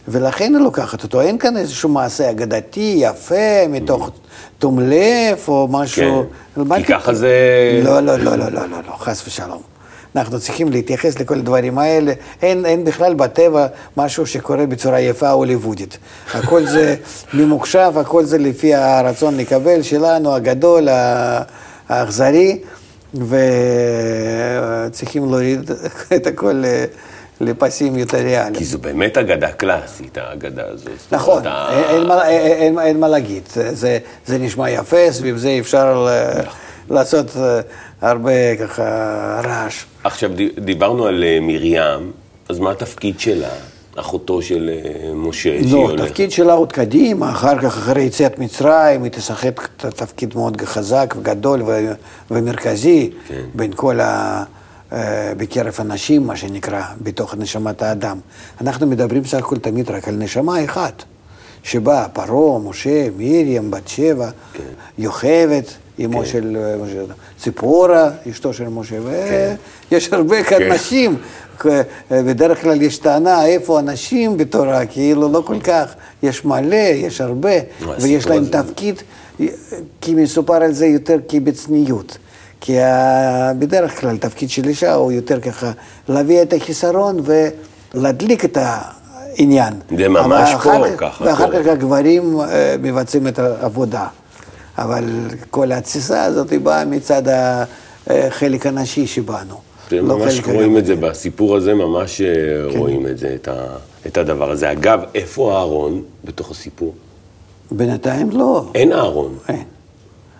ולכן 0.09 0.54
היא 0.54 0.62
לוקחת 0.62 1.02
אותו. 1.02 1.21
אין 1.21 1.38
כאן 1.38 1.57
איזשהו 1.57 1.88
מעשה 1.88 2.30
אגדתי, 2.30 2.97
יפה, 2.99 3.66
מתוך 3.69 4.11
תום 4.59 4.80
לב 4.80 5.38
או 5.49 5.69
משהו. 5.71 6.25
כן. 6.54 6.76
כי? 6.76 6.85
ככה 6.85 7.14
זה... 7.14 7.30
לא, 7.85 8.00
לא, 8.00 8.16
לא, 8.16 8.37
לא, 8.37 8.50
לא, 8.50 8.66
לא, 8.87 8.92
חס 8.99 9.26
ושלום. 9.26 9.69
אנחנו 10.16 10.40
צריכים 10.40 10.68
להתייחס 10.72 11.18
לכל 11.18 11.34
הדברים 11.38 11.78
האלה. 11.78 12.12
אין, 12.42 12.66
אין 12.66 12.84
בכלל 12.84 13.14
בטבע 13.14 13.66
משהו 13.96 14.26
שקורה 14.26 14.66
בצורה 14.66 15.00
יפה 15.00 15.30
הוליוודית. 15.30 15.98
הכל 16.34 16.66
זה 16.66 16.94
ממוחשב, 17.34 17.92
הכל 18.00 18.24
זה 18.24 18.38
לפי 18.38 18.74
הרצון 18.74 19.36
לקבל 19.36 19.82
שלנו, 19.82 20.34
הגדול, 20.34 20.88
האכזרי, 21.88 22.58
וצריכים 24.88 25.24
להוריד 25.30 25.70
את 26.16 26.26
הכל 26.26 26.62
לפסים 27.40 27.96
יותר 27.98 28.18
ריאליים. 28.18 28.54
כי 28.54 28.64
זו 28.64 28.78
באמת 28.78 29.18
אגדה 29.18 29.52
קלאסית, 29.52 30.18
האגדה 30.18 30.62
הזאת. 30.68 30.84
זאת 30.98 31.12
נכון, 31.12 31.38
אומרת, 31.46 31.46
ה- 31.46 31.90
אין, 32.80 33.00
מה, 33.00 33.08
להגיד. 33.08 33.42
זה, 33.72 33.98
נשמע 34.38 34.70
יפה, 34.70 34.96
סביב 35.10 35.36
זה 35.36 35.56
אפשר 35.60 36.04
ל- 36.08 36.42
לעשות 36.90 37.37
אה, 37.37 37.61
הרבה 38.00 38.56
ככה 38.56 38.82
רעש. 39.44 39.85
עכשיו, 40.04 40.30
דיברנו 40.59 41.06
על 41.06 41.25
אה, 41.25 41.38
מרים, 41.40 42.12
אז 42.49 42.59
מה 42.59 42.70
התפקיד 42.70 43.20
שלה? 43.20 43.49
אחותו 43.97 44.42
של 44.42 44.70
אה, 44.73 45.14
משה, 45.14 45.59
שהיא 45.61 45.73
לא, 45.73 45.78
הולכת. 45.78 46.04
התפקיד 46.04 46.30
שלה 46.30 46.52
עוד 46.52 46.73
קדימה, 46.73 47.30
אחר 47.30 47.59
כך, 47.59 47.64
אחרי 47.64 48.02
יציאת 48.02 48.38
מצרים, 48.38 49.02
היא 49.02 49.12
תשחק 49.12 49.68
תפקיד 49.76 50.35
מאוד 50.35 50.62
חזק 50.64 51.14
וגדול 51.18 51.62
ו- 51.62 51.92
ומרכזי 52.30 53.11
כן. 53.28 53.42
בין 53.54 53.73
כל 53.76 54.00
ה... 54.00 54.44
בקרב 55.37 55.75
הנשים, 55.78 56.26
מה 56.26 56.37
שנקרא, 56.37 56.82
בתוך 57.02 57.35
נשמת 57.35 57.82
האדם. 57.82 58.18
אנחנו 58.61 58.87
מדברים 58.87 59.25
סך 59.25 59.38
הכל 59.38 59.59
תמיד 59.59 59.90
רק 59.90 60.09
על 60.09 60.14
נשמה 60.14 60.64
אחת, 60.64 61.04
שבא 61.62 62.06
פרעה, 62.12 62.58
משה, 62.58 63.08
מרים, 63.16 63.70
בת 63.70 63.88
שבע, 63.88 64.30
כן. 64.52 64.62
יוכבד, 64.98 65.62
אמו 66.04 66.18
כן. 66.18 66.24
של 66.26 66.56
משה, 66.82 66.98
ציפורה, 67.38 68.10
אשתו 68.30 68.52
של 68.52 68.68
משה, 68.68 68.96
כן. 69.28 69.54
ויש 69.92 70.12
הרבה 70.12 70.42
כאן 70.44 70.58
כן. 70.58 70.72
נשים. 70.72 71.16
בדרך 72.10 72.62
כלל 72.62 72.82
יש 72.82 72.98
טענה 72.98 73.46
איפה 73.46 73.78
הנשים 73.78 74.36
בתורה, 74.36 74.86
כאילו 74.86 75.32
לא 75.32 75.42
כל 75.46 75.60
כך, 75.60 75.86
יש 76.22 76.44
מלא, 76.44 76.74
יש 76.76 77.20
הרבה, 77.20 77.50
ויש 78.00 78.26
להם 78.26 78.42
הזה- 78.42 78.50
תפקיד, 78.52 79.02
כי 80.00 80.14
מסופר 80.14 80.54
על 80.54 80.72
זה 80.72 80.86
יותר 80.86 81.16
כבצניעות. 81.28 82.18
כי 82.60 82.80
ה- 82.80 83.52
בדרך 83.58 84.00
כלל 84.00 84.16
תפקיד 84.16 84.50
של 84.50 84.68
אישה 84.68 84.94
הוא 84.94 85.12
יותר 85.12 85.40
ככה 85.40 85.70
להביא 86.08 86.42
את 86.42 86.52
החיסרון 86.52 87.20
ולהדליק 87.94 88.44
את 88.44 88.58
העניין. 89.38 89.72
זה 89.99 90.08
ממש 90.08 90.50
פה 90.54 90.58
כך- 90.58 90.87
ככה 90.96 91.25
ואחר 91.25 91.46
קורה. 91.50 91.62
כך 91.64 91.68
הגברים 91.70 92.40
אה, 92.40 92.75
מבצעים 92.82 93.26
את 93.28 93.38
העבודה. 93.38 94.06
אבל 94.78 95.04
כל 95.50 95.72
התסיסה 95.72 96.25
הזאת 96.25 96.50
היא 96.50 96.60
באה 96.60 96.84
מצד 96.84 97.22
החלק 98.06 98.66
הנשי 98.66 99.06
שבנו. 99.06 99.54
זה 99.90 99.96
לא 100.02 100.18
ממש 100.18 100.40
רואים. 100.46 100.78
את 100.78 100.87
זה 100.87 100.96
בסיפור 100.96 101.56
הזה, 101.56 101.75
ממש 101.75 102.20
אה, 102.20 102.26
כן. 102.72 102.78
רואים 102.78 103.06
את 103.06 103.18
זה, 103.18 103.32
את 103.34 103.49
ה- 103.49 103.76
את 104.06 104.18
הדבר 104.18 104.50
הזה. 104.50 104.72
אגב, 104.72 105.00
איפה 105.14 105.56
אהרון 105.56 106.02
בתוך 106.25 106.50
הסיפור? 106.50 106.94
בינתיים 107.70 108.30
לא. 108.30 108.64
אין 108.75 108.92
אהרון. 108.92 109.34
אין. 109.49 109.62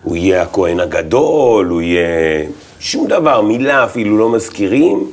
הוא 0.03 0.15
יהיה 0.15 0.41
הכהן 0.41 0.79
הגדול, 0.79 1.67
הוא 1.67 1.81
יהיה... 1.81 2.45
שום 2.79 3.07
דבר, 3.07 3.41
מילה 3.41 3.83
אפילו 3.85 4.17
לא 4.17 4.29
מזכירים. 4.29 5.11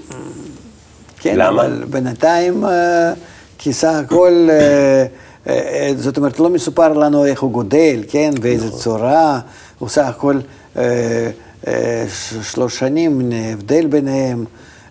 כן, 1.20 1.34
למה? 1.38 1.62
אבל 1.62 1.84
בינתיים, 1.90 2.64
אה, 2.64 3.12
כי 3.58 3.72
סך 3.72 3.94
הכל, 4.04 4.48
אה, 4.50 5.06
אה, 5.48 5.92
זאת 5.96 6.16
אומרת, 6.16 6.38
לא 6.38 6.50
מסופר 6.50 6.92
לנו 6.92 7.24
איך 7.24 7.42
הוא 7.42 7.50
גודל, 7.50 8.04
כן, 8.08 8.30
באיזה 8.40 8.66
נכון. 8.66 8.78
צורה, 8.78 9.40
הוא 9.78 9.88
סך 9.88 10.06
הכל 10.06 10.40
אה, 10.76 11.30
אה, 11.66 12.04
שלוש 12.42 12.78
שנים 12.78 13.32
הבדל 13.52 13.86
ביניהם, 13.86 14.44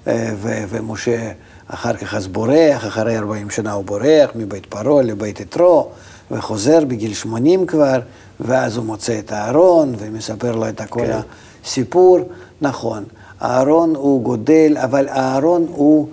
אה, 0.07 0.33
ומשה 0.69 1.31
אחר 1.67 1.93
כך 1.93 2.13
אז 2.13 2.27
בורח, 2.27 2.87
אחרי 2.87 3.17
40 3.17 3.49
שנה 3.49 3.71
הוא 3.71 3.85
בורח 3.85 4.29
מבית 4.35 4.65
פרעה 4.65 5.03
לבית 5.03 5.39
יתרו, 5.39 5.89
וחוזר 6.31 6.85
בגיל 6.85 7.13
80 7.13 7.65
כבר, 7.65 7.99
ואז 8.39 8.77
הוא 8.77 8.85
מוצא 8.85 9.19
את 9.19 9.31
אהרון 9.31 9.95
ומספר 9.99 10.55
לו 10.55 10.69
את 10.69 10.81
כל 10.89 10.99
כן. 10.99 11.19
הסיפור. 11.65 12.19
נכון, 12.61 13.03
אהרון 13.41 13.95
הוא 13.95 14.23
גודל, 14.23 14.77
אבל 14.77 15.09
אהרון 15.09 15.65
הוא 15.69 16.07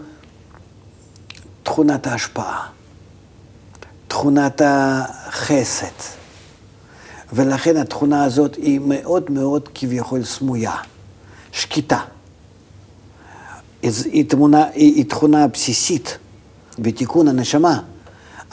תכונת 1.64 2.06
ההשפעה, 2.06 2.66
תכונת 4.08 4.62
החסד. 4.64 5.86
ולכן 7.32 7.76
התכונה 7.76 8.24
הזאת 8.24 8.54
היא 8.54 8.80
מאוד 8.84 9.30
מאוד 9.30 9.68
כביכול 9.74 10.24
סמויה, 10.24 10.74
שקטה. 11.52 12.00
היא, 13.82 14.24
תמונה, 14.28 14.64
היא, 14.64 14.94
היא 14.94 15.04
תכונה 15.04 15.46
בסיסית 15.46 16.18
בתיקון 16.78 17.28
הנשמה, 17.28 17.80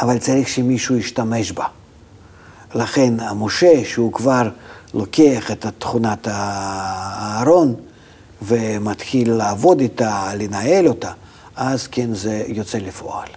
אבל 0.01 0.18
צריך 0.18 0.50
שמישהו 0.50 0.96
ישתמש 0.96 1.51
בה. 1.51 1.66
לכן 2.75 3.20
המשה, 3.20 3.86
שהוא 3.86 4.14
כבר 4.14 4.50
לוקח 4.94 5.51
את 5.51 5.66
תכונת 5.79 6.27
האהרון 6.31 7.75
ומתחיל 8.42 9.33
לעבוד 9.33 9.79
איתה, 9.79 10.31
לנהל 10.38 10.88
אותה, 10.88 11.12
אז 11.62 11.88
כן 11.88 12.14
זה 12.14 12.44
יוצא 12.48 12.78
לפועל. 12.78 13.28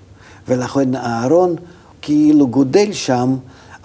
ולכן 0.49 0.95
האהרון 0.95 1.57
כאילו 2.03 2.49
גודל 2.49 2.93
שם, 2.93 3.37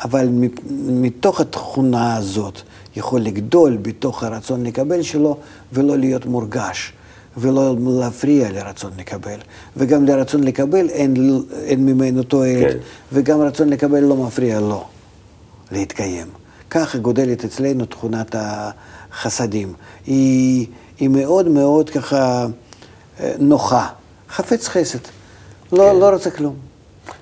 אבל 0.04 0.30
מתוך 0.72 1.42
התכונה 1.42 2.16
הזאת 2.16 2.62
יכול 2.96 3.22
לגדול 3.22 3.78
בתוך 3.78 4.24
הרצון 4.24 4.64
לקבל 4.64 5.02
שלו 5.02 5.38
ולא 5.74 5.98
להיות 5.98 6.26
מורגש. 6.26 6.94
ולא 7.38 7.76
להפריע 8.00 8.52
לרצון 8.52 8.92
לקבל. 8.98 9.40
וגם 9.78 10.06
לרצון 10.06 10.44
לקבל 10.44 10.90
אין, 10.90 11.42
אין 11.64 11.86
ממנו 11.86 12.24
תועלת, 12.24 12.72
כן. 12.74 12.78
וגם 13.14 13.42
רצון 13.42 13.70
לקבל 13.70 14.00
לא 14.00 14.16
מפריע 14.16 14.60
לו 14.60 14.84
להתקיים. 15.72 16.28
ככה 16.70 16.98
גודלת 16.98 17.46
אצלנו 17.46 17.86
תכונת 17.86 18.36
החסדים. 18.40 19.74
היא, 20.06 20.68
היא 21.00 21.10
מאוד 21.10 21.48
מאוד 21.48 21.90
ככה 21.90 22.48
אה, 23.20 23.34
נוחה, 23.40 23.88
חפץ 24.30 24.68
חסד, 24.68 25.00
לא, 25.72 25.92
כן. 25.92 26.00
לא 26.00 26.10
רוצה 26.10 26.32
כלום. 26.32 26.56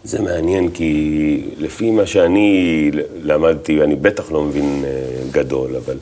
זה 0.03 0.21
מעניין, 0.21 0.71
כי 0.71 1.49
לפי 1.57 1.91
מה 1.91 2.05
שאני 2.05 2.91
למדתי, 3.23 3.83
אני 3.83 3.95
בטח 3.95 4.31
לא 4.31 4.43
מבין 4.43 4.83
אה, 4.85 4.91
גדול, 5.31 5.75
אבל 5.75 5.97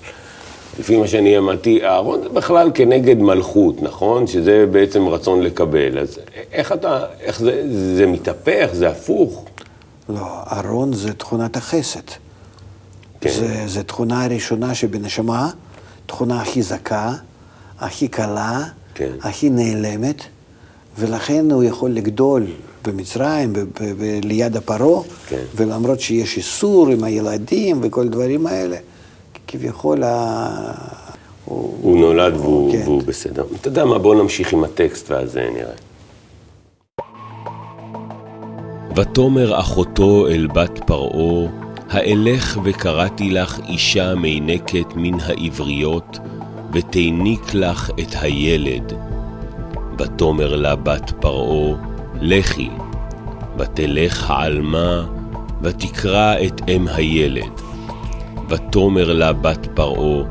לפי 0.79 0.97
מה 0.97 1.07
שאני 1.07 1.37
למדתי, 1.37 1.85
אהרון 1.85 2.21
זה 2.23 2.29
בכלל 2.29 2.71
כנגד 2.73 3.17
מלכות, 3.17 3.81
נכון? 3.81 4.27
שזה 4.27 4.65
בעצם 4.71 5.07
רצון 5.07 5.41
לקבל. 5.41 5.99
אז 5.99 6.19
איך 6.51 6.71
אתה, 6.71 7.05
איך 7.19 7.39
זה, 7.39 7.63
זה 7.95 8.07
מתהפך, 8.07 8.69
זה 8.73 8.89
הפוך? 8.89 9.45
לא, 10.09 10.27
ארון 10.51 10.93
זה 10.93 11.13
תכונת 11.13 11.57
החסד. 11.57 11.99
כן. 13.21 13.29
זה, 13.29 13.67
זה 13.67 13.83
תכונה 13.83 14.25
הראשונה 14.25 14.75
שבנשמה, 14.75 15.49
תכונה 16.05 16.41
הכי 16.41 16.61
זכה, 16.61 17.13
הכי 17.79 18.07
קלה, 18.07 18.63
כן. 18.95 19.11
הכי 19.21 19.49
נעלמת, 19.49 20.23
ולכן 20.99 21.51
הוא 21.51 21.63
יכול 21.63 21.91
לגדול 21.91 22.45
במצרים, 22.88 23.53
ב- 23.53 23.60
ב- 23.60 23.65
ב- 23.81 24.19
ליד 24.23 24.58
הפרעה, 24.58 25.01
כן. 25.29 25.41
ולמרות 25.55 25.99
שיש 25.99 26.38
איסור 26.38 26.89
עם 26.89 27.03
הילדים 27.03 27.79
וכל 27.81 28.01
הדברים 28.01 28.47
האלה, 28.47 28.77
כביכול 29.47 30.03
ה... 30.03 30.47
הוא, 31.45 31.77
הוא 31.81 31.99
נולד 31.99 32.34
והוא, 32.36 32.71
כן. 32.71 32.81
והוא 32.86 33.03
בסדר. 33.05 33.45
אתה 33.62 33.67
יודע 33.67 33.86
מה, 33.86 33.99
בואו 33.99 34.21
נמשיך 34.23 34.53
עם 34.53 34.63
הטקסט 34.63 35.12
ואז 35.12 35.38
אה, 35.38 35.49
נראה. 35.49 35.73
ותאמר 38.95 39.60
אחותו 39.60 40.27
אל 40.27 40.47
בת 40.53 40.79
פרעה, 40.86 41.49
האלך 41.89 42.60
וקראתי 42.63 43.29
לך 43.29 43.60
אישה 43.67 44.15
מינקת 44.15 44.95
מן 44.95 45.19
העבריות, 45.19 46.19
ותיניק 46.73 47.53
לך 47.53 47.89
את 47.89 48.15
הילד. 48.21 48.93
ותאמר 49.99 50.55
לה 50.55 50.75
בת 50.75 51.12
פרעה, 51.19 51.77
לכי, 52.21 52.69
ותלך 53.58 54.29
העלמה, 54.29 55.05
ותקרא 55.62 56.36
את 56.47 56.62
אם 56.67 56.88
הילד. 56.88 57.51
ותאמר 58.49 59.13
לה 59.13 59.34
בת 59.34 59.67
פרעה, 59.73 60.23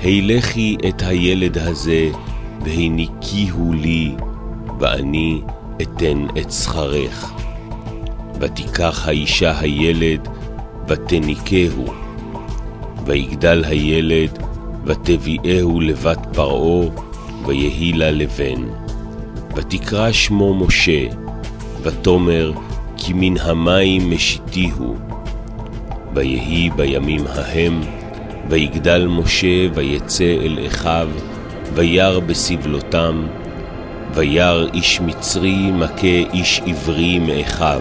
הילכי 0.00 0.76
את 0.88 1.02
הילד 1.02 1.58
הזה, 1.58 2.10
והניקיהו 2.64 3.72
לי, 3.72 4.14
ואני 4.80 5.40
אתן 5.82 6.26
את 6.38 6.52
שכרך. 6.52 7.32
ותיקח 8.40 9.08
האישה 9.08 9.58
הילד, 9.58 10.28
ותניקהו. 10.88 11.84
ויגדל 13.06 13.64
הילד, 13.64 14.38
ותביאהו 14.84 15.80
לבת 15.80 16.26
פרעה, 16.34 16.88
ויהי 17.46 17.92
לה 17.92 18.10
לבן. 18.10 18.87
ותקרא 19.58 20.12
שמו 20.12 20.54
משה, 20.54 21.06
ותאמר, 21.82 22.52
כי 22.96 23.12
מן 23.14 23.38
המים 23.40 24.10
משיתיהו. 24.10 24.96
ויהי 26.14 26.70
בימים 26.70 27.24
ההם, 27.28 27.80
ויגדל 28.48 29.06
משה, 29.06 29.66
ויצא 29.74 30.24
אל 30.24 30.58
אחיו, 30.66 31.08
וירא 31.74 32.18
בסבלותם, 32.18 33.26
וירא 34.14 34.66
איש 34.74 35.00
מצרי 35.00 35.70
מכה 35.70 36.22
איש 36.32 36.60
עברי 36.66 37.18
מאחיו. 37.18 37.80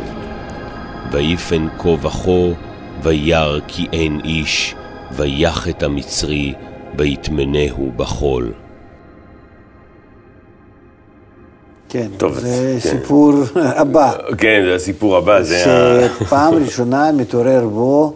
ויפן 1.11 1.67
כה 1.77 1.89
וכה, 1.89 2.55
וירא 3.03 3.59
כי 3.67 3.87
אין 3.93 4.19
איש, 4.23 4.75
ויח 5.11 5.67
את 5.67 5.83
המצרי, 5.83 6.53
ויטמנהו 6.97 7.91
בחול. 7.95 8.66
כן, 11.89 12.07
טוב, 12.17 12.39
זה 12.39 12.77
כן. 12.83 12.89
סיפור 12.89 13.33
הבא. 13.81 14.13
כן, 14.37 14.61
זה 14.65 14.75
הסיפור 14.75 15.17
הבא. 15.17 15.39
שפעם 15.43 16.53
ראשונה 16.63 17.11
מתעורר 17.11 17.67
בו, 17.67 18.13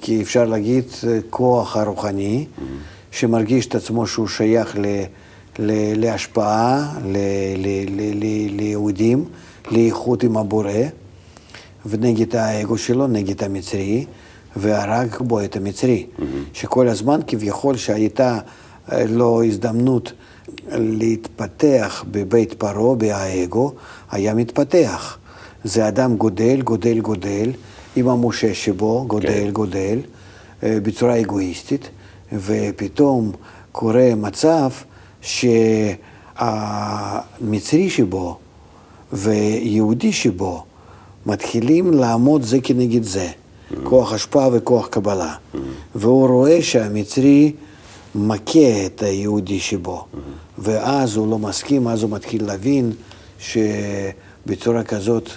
כי 0.00 0.22
אפשר 0.22 0.44
להגיד, 0.44 0.84
כוח 1.30 1.76
הרוחני, 1.76 2.46
שמרגיש 3.10 3.66
את 3.66 3.74
עצמו 3.74 4.06
שהוא 4.06 4.28
שייך 4.28 4.76
ל, 4.78 4.86
ל, 5.58 6.00
להשפעה, 6.00 6.92
ל, 7.04 7.16
ל, 7.56 7.66
ל, 7.88 8.24
ל, 8.24 8.56
ליהודים, 8.56 9.24
לאיכות 9.70 10.22
עם 10.22 10.36
הבורא, 10.36 10.72
ונגד 11.86 12.36
האגו 12.36 12.78
שלו, 12.78 13.06
נגד 13.06 13.44
המצרי, 13.44 14.04
והרג 14.56 15.16
בו 15.20 15.40
את 15.40 15.56
המצרי. 15.56 16.06
שכל 16.52 16.88
הזמן 16.88 17.20
כביכול 17.26 17.76
שהייתה 17.76 18.38
אה, 18.92 19.04
לו 19.08 19.42
הזדמנות 19.42 20.12
להתפתח 20.72 22.04
בבית 22.10 22.52
פרעה, 22.52 22.94
באגו, 22.94 23.72
היה 24.10 24.34
מתפתח. 24.34 25.18
זה 25.64 25.88
אדם 25.88 26.16
גודל, 26.16 26.62
גודל, 26.62 27.00
גודל, 27.00 27.50
עם 27.96 28.08
המשה 28.08 28.54
שבו, 28.54 29.04
גודל, 29.06 29.28
כן. 29.28 29.50
גודל, 29.50 29.98
אה, 30.62 30.78
בצורה 30.82 31.20
אגואיסטית, 31.20 31.88
ופתאום 32.32 33.32
קורה 33.72 34.14
מצב 34.16 34.70
שהמצרי 35.20 36.40
שבו 37.90 38.38
ויהודי 39.12 40.12
שבו 40.12 40.64
מתחילים 41.26 41.94
לעמוד 41.94 42.42
זה 42.42 42.58
כנגד 42.62 43.02
זה, 43.02 43.28
כוח 43.82 44.12
השפעה 44.12 44.48
וכוח 44.52 44.86
קבלה. 44.86 45.34
והוא 45.94 46.28
רואה 46.28 46.62
שהמצרי 46.62 47.52
מכה 48.14 48.58
את 48.86 49.02
היהודי 49.02 49.60
שבו, 49.60 50.04
ואז 50.58 51.16
הוא 51.16 51.30
לא 51.30 51.38
מסכים, 51.38 51.88
אז 51.88 52.02
הוא 52.02 52.10
מתחיל 52.10 52.46
להבין 52.46 52.92
שבצורה 53.38 54.82
כזאת 54.84 55.30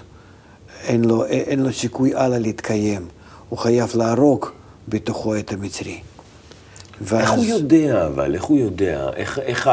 אין 0.88 1.06
לו, 1.06 1.26
אין 1.26 1.60
לו 1.60 1.74
סיכוי 1.74 2.16
הלאה 2.16 2.40
להתקיים. 2.40 3.06
הוא 3.50 3.60
חייב 3.60 3.92
להרוג 3.96 4.46
בתוכו 4.88 5.36
את 5.38 5.54
המצרי. 5.54 5.92
איך 5.92 7.12
ואז- 7.14 7.38
הוא 7.38 7.46
יודע, 7.46 8.08
אבל? 8.08 8.34
איך 8.36 8.44
הוא 8.44 8.58
יודע? 8.60 9.10
איך, 9.16 9.40
איך 9.40 9.68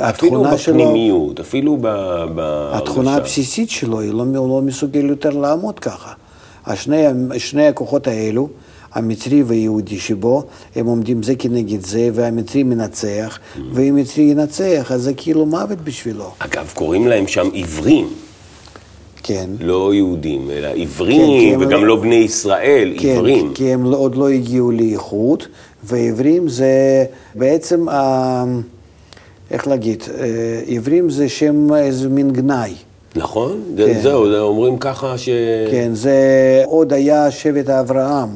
אפילו 0.00 0.44
שלו- 0.58 0.74
בפנימיות, 0.74 1.40
אפילו 1.40 1.76
ב... 1.80 1.86
ב- 2.34 2.70
התכונה 2.72 3.10
בשע- 3.10 3.16
הבסיסית 3.20 3.70
שלו, 3.70 4.00
היא 4.00 4.12
לא, 4.12 4.24
לא 4.34 4.60
מסוגל 4.64 5.04
יותר 5.04 5.30
לעמוד 5.30 5.78
ככה. 5.78 6.12
השני, 6.66 7.02
שני 7.38 7.66
הכוחות 7.66 8.06
האלו, 8.06 8.48
המצרי 8.94 9.42
והיהודי 9.42 9.98
שבו, 9.98 10.42
הם 10.76 10.86
עומדים 10.86 11.22
זה 11.22 11.34
כנגד 11.34 11.86
זה, 11.86 12.08
והמצרי 12.14 12.62
מנצח, 12.62 13.38
ואם 13.72 13.96
מצרי 13.96 14.24
ינצח, 14.24 14.92
אז 14.92 15.02
זה 15.02 15.14
כאילו 15.14 15.46
מוות 15.46 15.78
בשבילו. 15.84 16.30
אגב, 16.38 16.70
קוראים 16.74 17.06
להם 17.08 17.26
שם 17.26 17.48
עיוורים, 17.52 18.08
כן. 19.22 19.50
לא 19.60 19.94
יהודים, 19.94 20.50
אלא 20.50 20.68
כן, 20.68 20.74
עיוורים, 20.76 21.54
הם 21.54 21.60
וגם 21.60 21.80
לא- 21.80 21.86
לא 21.86 21.96
בני 21.96 22.14
ישראל, 22.14 22.94
כן, 22.98 23.08
עיוורים. 23.08 23.52
כי 23.54 23.72
הם 23.72 23.84
לא- 23.84 23.96
עוד 23.96 24.14
לא 24.16 24.28
הגיעו 24.28 24.70
לאיכות, 24.70 25.46
ועברים 25.84 26.48
זה 26.48 27.04
בעצם, 27.34 27.88
ה- 27.88 28.44
איך 29.50 29.68
להגיד, 29.68 30.02
אה, 30.18 30.24
עברים 30.66 31.10
זה 31.10 31.28
שם 31.28 31.74
איזה 31.74 32.08
מין 32.08 32.30
גנאי. 32.30 32.74
נכון? 33.16 33.60
זה- 33.76 33.86
כן. 33.94 34.00
זהו, 34.02 34.28
זה 34.30 34.40
אומרים 34.40 34.78
ככה 34.78 35.18
ש... 35.18 35.28
כן, 35.70 35.90
זה 35.94 36.16
עוד 36.66 36.92
היה 36.92 37.30
שבט 37.30 37.68
אברהם, 37.70 38.28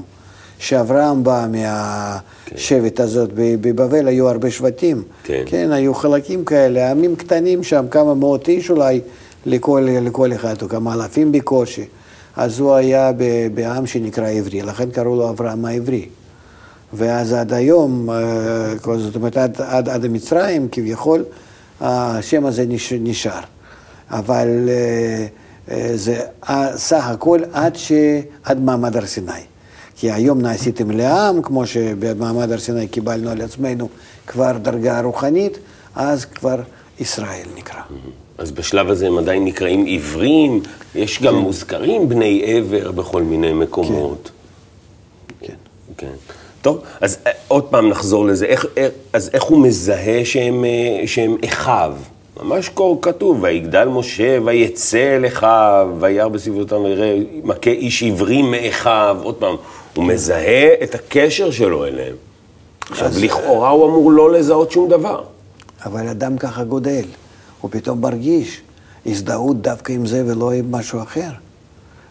שאברהם 0.60 1.24
בא 1.24 1.46
מהשבט 1.50 3.00
הזאת, 3.00 3.30
ב- 3.34 3.56
בבבל 3.60 4.08
היו 4.08 4.28
הרבה 4.28 4.50
שבטים. 4.50 5.02
כן. 5.24 5.42
כן, 5.46 5.72
היו 5.72 5.94
חלקים 5.94 6.44
כאלה, 6.44 6.90
עמים 6.90 7.16
קטנים 7.16 7.62
שם, 7.62 7.84
כמה 7.90 8.14
מאות 8.14 8.48
איש 8.48 8.70
אולי 8.70 9.00
לכל, 9.46 9.88
לכל 9.90 10.32
אחד, 10.32 10.62
או 10.62 10.68
כמה 10.68 10.94
אלפים 10.94 11.32
בקושי. 11.32 11.84
אז 12.36 12.60
הוא 12.60 12.74
היה 12.74 13.12
בעם 13.54 13.86
שנקרא 13.86 14.28
עברי, 14.28 14.62
לכן 14.62 14.90
קראו 14.90 15.16
לו 15.16 15.30
אברהם 15.30 15.64
העברי. 15.64 16.08
ואז 16.92 17.32
עד 17.32 17.52
היום, 17.52 18.10
אה, 18.10 18.74
זאת 18.96 19.16
אומרת, 19.16 19.36
עד, 19.36 19.60
עד, 19.60 19.88
עד 19.88 20.04
המצרים 20.04 20.68
כביכול, 20.72 21.24
השם 21.80 22.46
הזה 22.46 22.64
נש, 22.68 22.92
נשאר. 22.92 23.40
אבל 24.10 24.68
אה, 24.68 25.26
אה, 25.70 25.90
זה 25.94 26.20
סך 26.76 27.06
הכל 27.06 27.40
עד, 27.52 27.76
ש, 27.76 27.92
עד 28.44 28.60
מעמד 28.60 28.96
הר 28.96 29.06
סיני. 29.06 29.49
כי 30.00 30.12
היום 30.12 30.40
נעשיתם 30.40 30.90
לעם, 30.90 31.42
כמו 31.42 31.66
שבמעמד 31.66 32.52
הר 32.52 32.58
סיני 32.58 32.88
קיבלנו 32.88 33.30
על 33.30 33.40
עצמנו 33.40 33.88
כבר 34.26 34.52
דרגה 34.62 35.00
רוחנית, 35.00 35.58
אז 35.94 36.24
כבר 36.24 36.56
ישראל 37.00 37.46
נקרא. 37.56 37.80
אז 38.38 38.50
בשלב 38.50 38.90
הזה 38.90 39.06
הם 39.06 39.18
עדיין 39.18 39.44
נקראים 39.44 39.84
עיוורים, 39.84 40.62
יש 40.94 41.22
גם 41.22 41.34
מוזכרים 41.34 42.08
בני 42.08 42.42
עבר 42.44 42.90
בכל 42.92 43.22
מיני 43.22 43.52
מקומות. 43.52 44.30
כן. 45.40 45.54
כן. 45.96 46.12
טוב, 46.62 46.82
אז 47.00 47.18
אה, 47.26 47.32
עוד 47.48 47.64
פעם 47.64 47.88
נחזור 47.88 48.26
לזה. 48.26 48.46
איך, 48.46 48.66
איך, 48.76 48.92
אז 49.12 49.30
איך 49.32 49.42
הוא 49.42 49.58
מזהה 49.62 50.24
שהם, 50.24 50.64
אה, 50.64 51.06
שהם 51.06 51.36
אחיו? 51.44 51.94
ממש 52.42 52.68
קור 52.68 52.98
כתוב, 53.02 53.38
ויגדל 53.42 53.88
משה, 53.88 54.38
ויצא 54.44 55.16
אל 55.16 55.26
אחיו, 55.26 55.88
וירא 56.00 56.28
בסביבותם 56.28 56.76
ויראה, 56.76 57.18
מכה 57.44 57.70
איש 57.70 58.02
עברי 58.02 58.42
מאחיו. 58.42 59.16
עוד 59.22 59.34
פעם, 59.34 59.56
הוא 59.96 60.04
מזהה 60.04 60.82
את 60.82 60.94
הקשר 60.94 61.50
שלו 61.50 61.86
אליהם. 61.86 62.16
עכשיו, 62.90 63.10
לכאורה 63.20 63.70
הוא 63.70 63.86
אמור 63.86 64.12
לא 64.12 64.32
לזהות 64.32 64.70
שום 64.72 64.88
דבר. 64.88 65.24
אבל 65.84 66.08
אדם 66.08 66.38
ככה 66.38 66.64
גודל, 66.64 67.04
הוא 67.60 67.70
פתאום 67.70 68.00
מרגיש 68.00 68.60
הזדהות 69.06 69.62
דווקא 69.62 69.92
עם 69.92 70.06
זה 70.06 70.22
ולא 70.26 70.52
עם 70.52 70.72
משהו 70.72 71.02
אחר. 71.02 71.30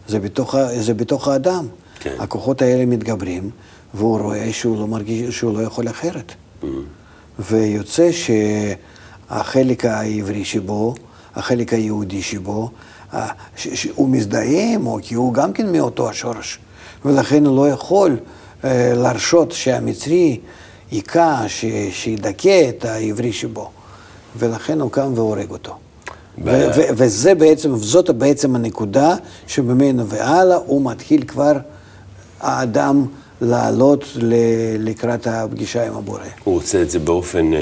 זה 0.08 0.18
בתוך, 0.20 0.54
זה 0.80 0.94
בתוך 0.94 1.28
האדם. 1.28 1.66
כן. 2.00 2.14
הכוחות 2.18 2.62
האלה 2.62 2.86
מתגברים, 2.86 3.50
והוא 3.94 4.18
רואה 4.18 4.52
שהוא 4.52 4.78
לא 4.78 4.86
מרגיש, 4.86 5.38
שהוא 5.38 5.58
לא 5.58 5.62
יכול 5.62 5.88
אחרת. 5.88 6.32
ויוצא 7.38 8.10
שהחלק 9.30 9.84
העברי 9.84 10.44
שבו, 10.44 10.94
החלק 11.36 11.72
היהודי 11.72 12.22
שבו, 12.22 12.70
ה- 13.12 13.26
ש- 13.56 13.68
שהוא 13.82 14.08
מזדהה 14.08 14.74
עמו, 14.74 14.98
כי 15.02 15.14
הוא 15.14 15.34
גם 15.34 15.52
כן 15.52 15.72
מאותו 15.72 16.08
השורש. 16.10 16.58
ולכן 17.04 17.46
הוא 17.46 17.56
לא 17.56 17.68
יכול 17.68 18.16
אה, 18.64 18.92
להרשות 18.94 19.52
שהמצרי 19.52 20.40
היכה, 20.90 21.44
ש- 21.48 21.64
שידכא 21.90 22.68
את 22.68 22.84
העברי 22.84 23.32
שבו. 23.32 23.70
ולכן 24.38 24.80
הוא 24.80 24.90
קם 24.90 25.12
והורג 25.14 25.50
אותו. 25.50 25.72
ב- 26.38 26.48
ו- 26.48 26.68
ו- 26.76 26.82
וזה 26.96 27.34
בעצם, 27.34 27.76
זאת 27.76 28.10
בעצם 28.10 28.56
הנקודה 28.56 29.14
שממנו 29.46 30.06
והלאה 30.06 30.56
הוא 30.56 30.90
מתחיל 30.90 31.22
כבר, 31.26 31.52
האדם, 32.40 33.06
לעלות 33.40 34.04
ל- 34.16 34.34
לקראת 34.78 35.26
הפגישה 35.26 35.86
עם 35.86 35.96
הבורא. 35.96 36.20
הוא 36.44 36.56
עושה 36.56 36.82
את 36.82 36.90
זה 36.90 36.98
באופן, 36.98 37.54
אה, 37.54 37.58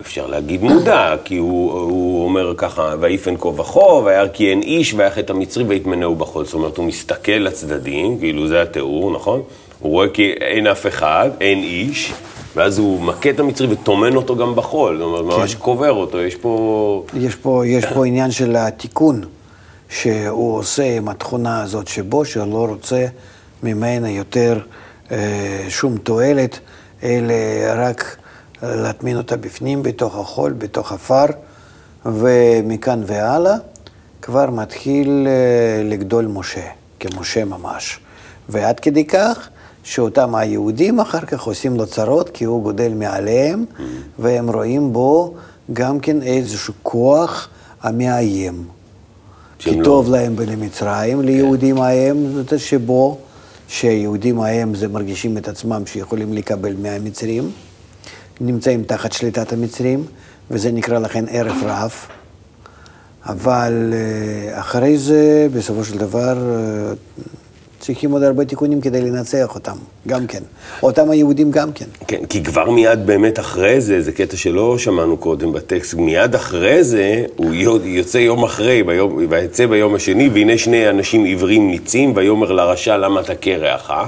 אפשר 0.00 0.26
להגיד 0.26 0.62
מודע, 0.62 1.14
כי 1.24 1.36
הוא, 1.36 1.72
הוא 1.72 2.24
אומר 2.24 2.54
ככה, 2.56 2.94
ויפן 3.00 3.36
כה 3.36 3.48
וכה, 3.48 3.80
וירא 3.80 4.28
כי 4.32 4.50
אין 4.50 4.62
איש, 4.62 4.94
ויח 4.94 5.18
את 5.18 5.30
המצרי 5.30 5.64
ויטמנהו 5.64 6.14
בחול. 6.14 6.44
זאת 6.44 6.54
אומרת, 6.54 6.76
הוא 6.76 6.86
מסתכל 6.86 7.32
לצדדים, 7.32 8.18
כאילו 8.18 8.48
זה 8.48 8.62
התיאור, 8.62 9.12
נכון? 9.12 9.42
הוא 9.80 9.92
רואה 9.92 10.08
כי 10.08 10.32
אין 10.40 10.66
אף 10.66 10.86
אחד, 10.86 11.30
אין 11.40 11.58
איש, 11.58 12.12
ואז 12.56 12.78
הוא 12.78 13.02
מכה 13.02 13.30
את 13.30 13.40
המצרי 13.40 13.66
וטומן 13.70 14.16
אותו 14.16 14.36
גם 14.36 14.54
בחול. 14.54 14.98
זאת 14.98 15.04
אומרת, 15.04 15.38
ממש 15.38 15.54
קובר 15.54 15.92
אותו, 15.92 16.20
יש 16.20 16.36
פה... 16.36 17.04
יש 17.14 17.34
פה, 17.34 17.62
יש 17.66 17.84
פה 17.86 18.06
עניין 18.06 18.30
של 18.30 18.56
התיקון 18.56 19.24
שהוא 19.88 20.56
עושה 20.56 20.96
עם 20.96 21.08
התכונה 21.08 21.62
הזאת 21.62 21.88
שבו, 21.88 22.24
שלא 22.24 22.66
רוצה 22.68 23.06
ממנה 23.62 24.10
יותר 24.10 24.58
אה, 25.12 25.64
שום 25.68 25.98
תועלת, 25.98 26.60
אלא 27.02 27.34
רק 27.76 28.16
להטמין 28.62 29.16
אותה 29.16 29.36
בפנים, 29.36 29.82
בתוך 29.82 30.16
החול, 30.18 30.52
בתוך 30.52 30.92
עפר, 30.92 31.24
ומכאן 32.06 33.02
והלאה 33.06 33.54
כבר 34.22 34.50
מתחיל 34.50 35.26
אה, 35.26 35.82
לגדול 35.84 36.26
משה, 36.26 36.66
כמשה 37.00 37.44
ממש. 37.44 38.00
ועד 38.48 38.80
כדי 38.80 39.04
כך 39.04 39.48
שאותם 39.82 40.34
היהודים 40.34 41.00
אחר 41.00 41.20
כך 41.20 41.42
עושים 41.42 41.76
לו 41.76 41.86
צרות, 41.86 42.30
כי 42.30 42.44
הוא 42.44 42.62
גודל 42.62 42.92
מעליהם, 42.94 43.64
והם 44.18 44.50
רואים 44.50 44.92
בו 44.92 45.34
גם 45.72 46.00
כן 46.00 46.22
איזשהו 46.22 46.74
כוח 46.82 47.48
המאיים. 47.82 48.64
כי 49.58 49.76
לא- 49.76 49.84
טוב 49.84 50.10
להם 50.10 50.36
במצרים, 50.36 51.20
ליהודים 51.20 51.80
ההם, 51.80 52.32
זאת 52.34 52.60
שבו, 52.60 53.18
שהיהודים 53.68 54.40
ההם 54.40 54.74
זה 54.74 54.88
מרגישים 54.88 55.38
את 55.38 55.48
עצמם 55.48 55.82
שיכולים 55.86 56.32
לקבל 56.32 56.74
מהמצרים, 56.82 57.50
נמצאים 58.40 58.84
תחת 58.84 59.12
שליטת 59.12 59.52
המצרים, 59.52 60.04
וזה 60.50 60.72
נקרא 60.72 60.98
לכן 60.98 61.24
ערב 61.28 61.56
רב. 61.64 61.92
אבל 63.24 63.92
אה, 63.92 64.60
אחרי 64.60 64.98
זה, 64.98 65.48
בסופו 65.54 65.84
של 65.84 65.98
דבר, 65.98 66.38
אה, 66.38 66.92
צריכים 67.80 68.10
עוד 68.10 68.22
הרבה 68.22 68.44
תיקונים 68.44 68.80
כדי 68.80 69.00
לנצח 69.00 69.54
אותם, 69.54 69.76
גם 70.08 70.26
כן. 70.26 70.38
אותם 70.82 71.10
היהודים 71.10 71.50
גם 71.50 71.72
כן. 71.72 71.84
כן, 72.06 72.24
כי 72.28 72.44
כבר 72.44 72.70
מיד 72.70 73.06
באמת 73.06 73.38
אחרי 73.38 73.80
זה, 73.80 74.02
זה 74.02 74.12
קטע 74.12 74.36
שלא 74.36 74.78
שמענו 74.78 75.16
קודם 75.16 75.52
בטקסט, 75.52 75.94
מיד 75.94 76.34
אחרי 76.34 76.84
זה, 76.84 77.24
הוא 77.36 77.54
יו- 77.54 77.86
יוצא 77.86 78.18
יום 78.18 78.44
אחרי, 78.44 78.82
ביום, 78.82 79.26
ויצא 79.28 79.66
ביום 79.66 79.94
השני, 79.94 80.28
והנה 80.32 80.58
שני 80.58 80.88
אנשים 80.90 81.24
עיוורים 81.24 81.70
ניצים, 81.70 82.12
ויאמר 82.16 82.52
לרשע 82.52 82.96
למה 82.96 83.20
אתה 83.20 83.34
קרח, 83.34 83.90
אה? 83.90 84.04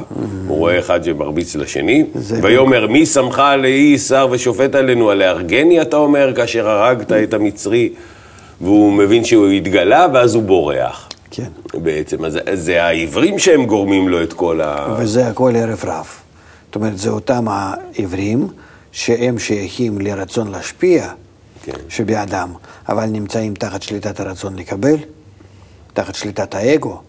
הוא 0.49 0.59
רואה 0.59 0.79
אחד 0.79 1.05
שמרביץ 1.05 1.57
לשני, 1.57 2.05
ויאמר 2.43 2.87
מי 2.87 3.07
שמך 3.07 3.43
לאי 3.59 3.99
שר 3.99 4.29
ושופט 4.31 4.75
עלינו, 4.75 5.11
הלהרגני 5.11 5.83
אתה 5.83 5.97
אומר, 5.97 6.33
כאשר 6.37 6.69
הרגת 6.69 7.13
את 7.13 7.35
המצרי, 7.35 7.89
והוא 8.61 8.93
מבין 8.93 9.25
שהוא 9.25 9.49
התגלה, 9.49 10.07
ואז 10.13 10.35
הוא 10.35 10.43
בורח. 10.43 11.09
כן. 11.35 11.49
בעצם, 11.75 12.25
אז 12.25 12.39
זה 12.55 12.85
העיוורים 12.85 13.39
שהם 13.39 13.67
גורמים 13.67 14.09
לו 14.09 14.23
את 14.23 14.33
כל 14.33 14.61
ה... 14.61 14.97
וזה 14.99 15.29
הכל 15.29 15.53
ערב 15.57 15.85
רב. 15.85 16.07
זאת 16.67 16.75
אומרת, 16.75 16.99
זה 16.99 17.11
אותם 17.11 17.47
העברים 17.49 18.49
שהם 18.93 19.39
שייכים 19.39 20.01
לרצון 20.01 20.49
להשפיע 20.51 21.09
כן. 21.63 21.73
שבאדם, 21.89 22.53
אבל 22.89 23.07
נמצאים 23.07 23.55
תחת 23.55 23.83
שליטת 23.83 24.21
הרצון 24.21 24.57
לקבל, 24.57 24.97
תחת 25.93 26.15
שליטת 26.15 26.55
האגו, 26.55 27.01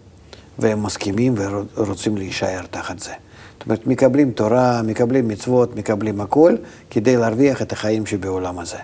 והם 0.60 0.84
מסכימים 0.84 1.36
ורוצים 1.76 2.18
להישאר 2.18 2.62
תחת 2.72 3.00
זה. 3.00 3.12
זאת 3.54 3.66
אומרת, 3.66 3.88
מקבלים 3.88 4.32
תורה, 4.32 4.82
מקבלים 4.82 5.28
מצוות, 5.28 5.76
מקבלים 5.76 6.22
הכל, 6.22 6.56
כדי 6.90 7.18
להרוויח 7.18 7.62
את 7.62 7.72
החיים 7.72 8.06
שבעולם 8.06 8.60
הזה. 8.60 8.78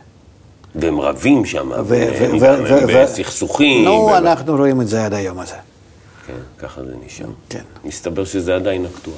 והם 0.75 0.99
רבים 0.99 1.45
שם, 1.45 1.71
והם 1.85 2.87
בסכסוכים. 2.87 3.85
נו, 3.85 4.17
אנחנו 4.17 4.55
רואים 4.55 4.81
את 4.81 4.87
זה 4.87 5.05
עד 5.05 5.13
היום 5.13 5.39
הזה. 5.39 5.55
כן, 6.27 6.33
ככה 6.57 6.81
זה 6.85 6.93
נשאר. 7.05 7.25
כן. 7.49 7.61
מסתבר 7.85 8.25
שזה 8.25 8.55
עדיין 8.55 8.85
אקטואלי. 8.85 9.17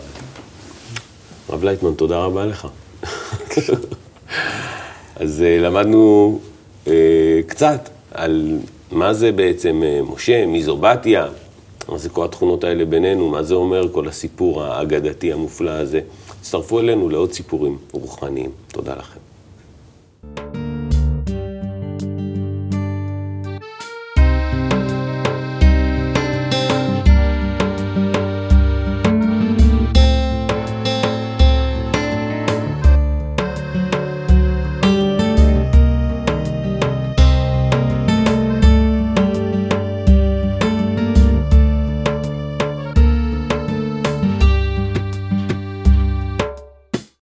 הרב 1.50 1.64
לייטמן, 1.64 1.94
תודה 1.94 2.18
רבה 2.18 2.46
לך. 2.46 2.68
אז 5.16 5.42
אה, 5.42 5.60
למדנו 5.60 6.40
אה, 6.88 6.94
קצת 7.48 7.90
על 8.12 8.58
מה 8.92 9.14
זה 9.14 9.32
בעצם 9.32 9.84
אה, 9.86 10.02
משה, 10.02 10.46
מי 10.46 10.64
זו 10.64 10.78
בתיה, 10.78 11.28
מה 11.90 11.98
זה 11.98 12.10
כל 12.10 12.26
התכונות 12.26 12.64
האלה 12.64 12.86
בינינו, 12.86 13.30
מה 13.30 13.44
זה 13.44 13.54
אומר 13.54 13.92
כל 13.92 14.08
הסיפור 14.08 14.64
האגדתי 14.64 15.34
המופלא 15.34 15.72
הזה. 15.72 16.00
הצטרפו 16.40 16.80
אלינו 16.80 17.10
לעוד 17.10 17.34
סיפורים 17.34 17.78
רוחניים. 17.92 18.50
תודה 18.68 18.96
לכם. 18.96 19.31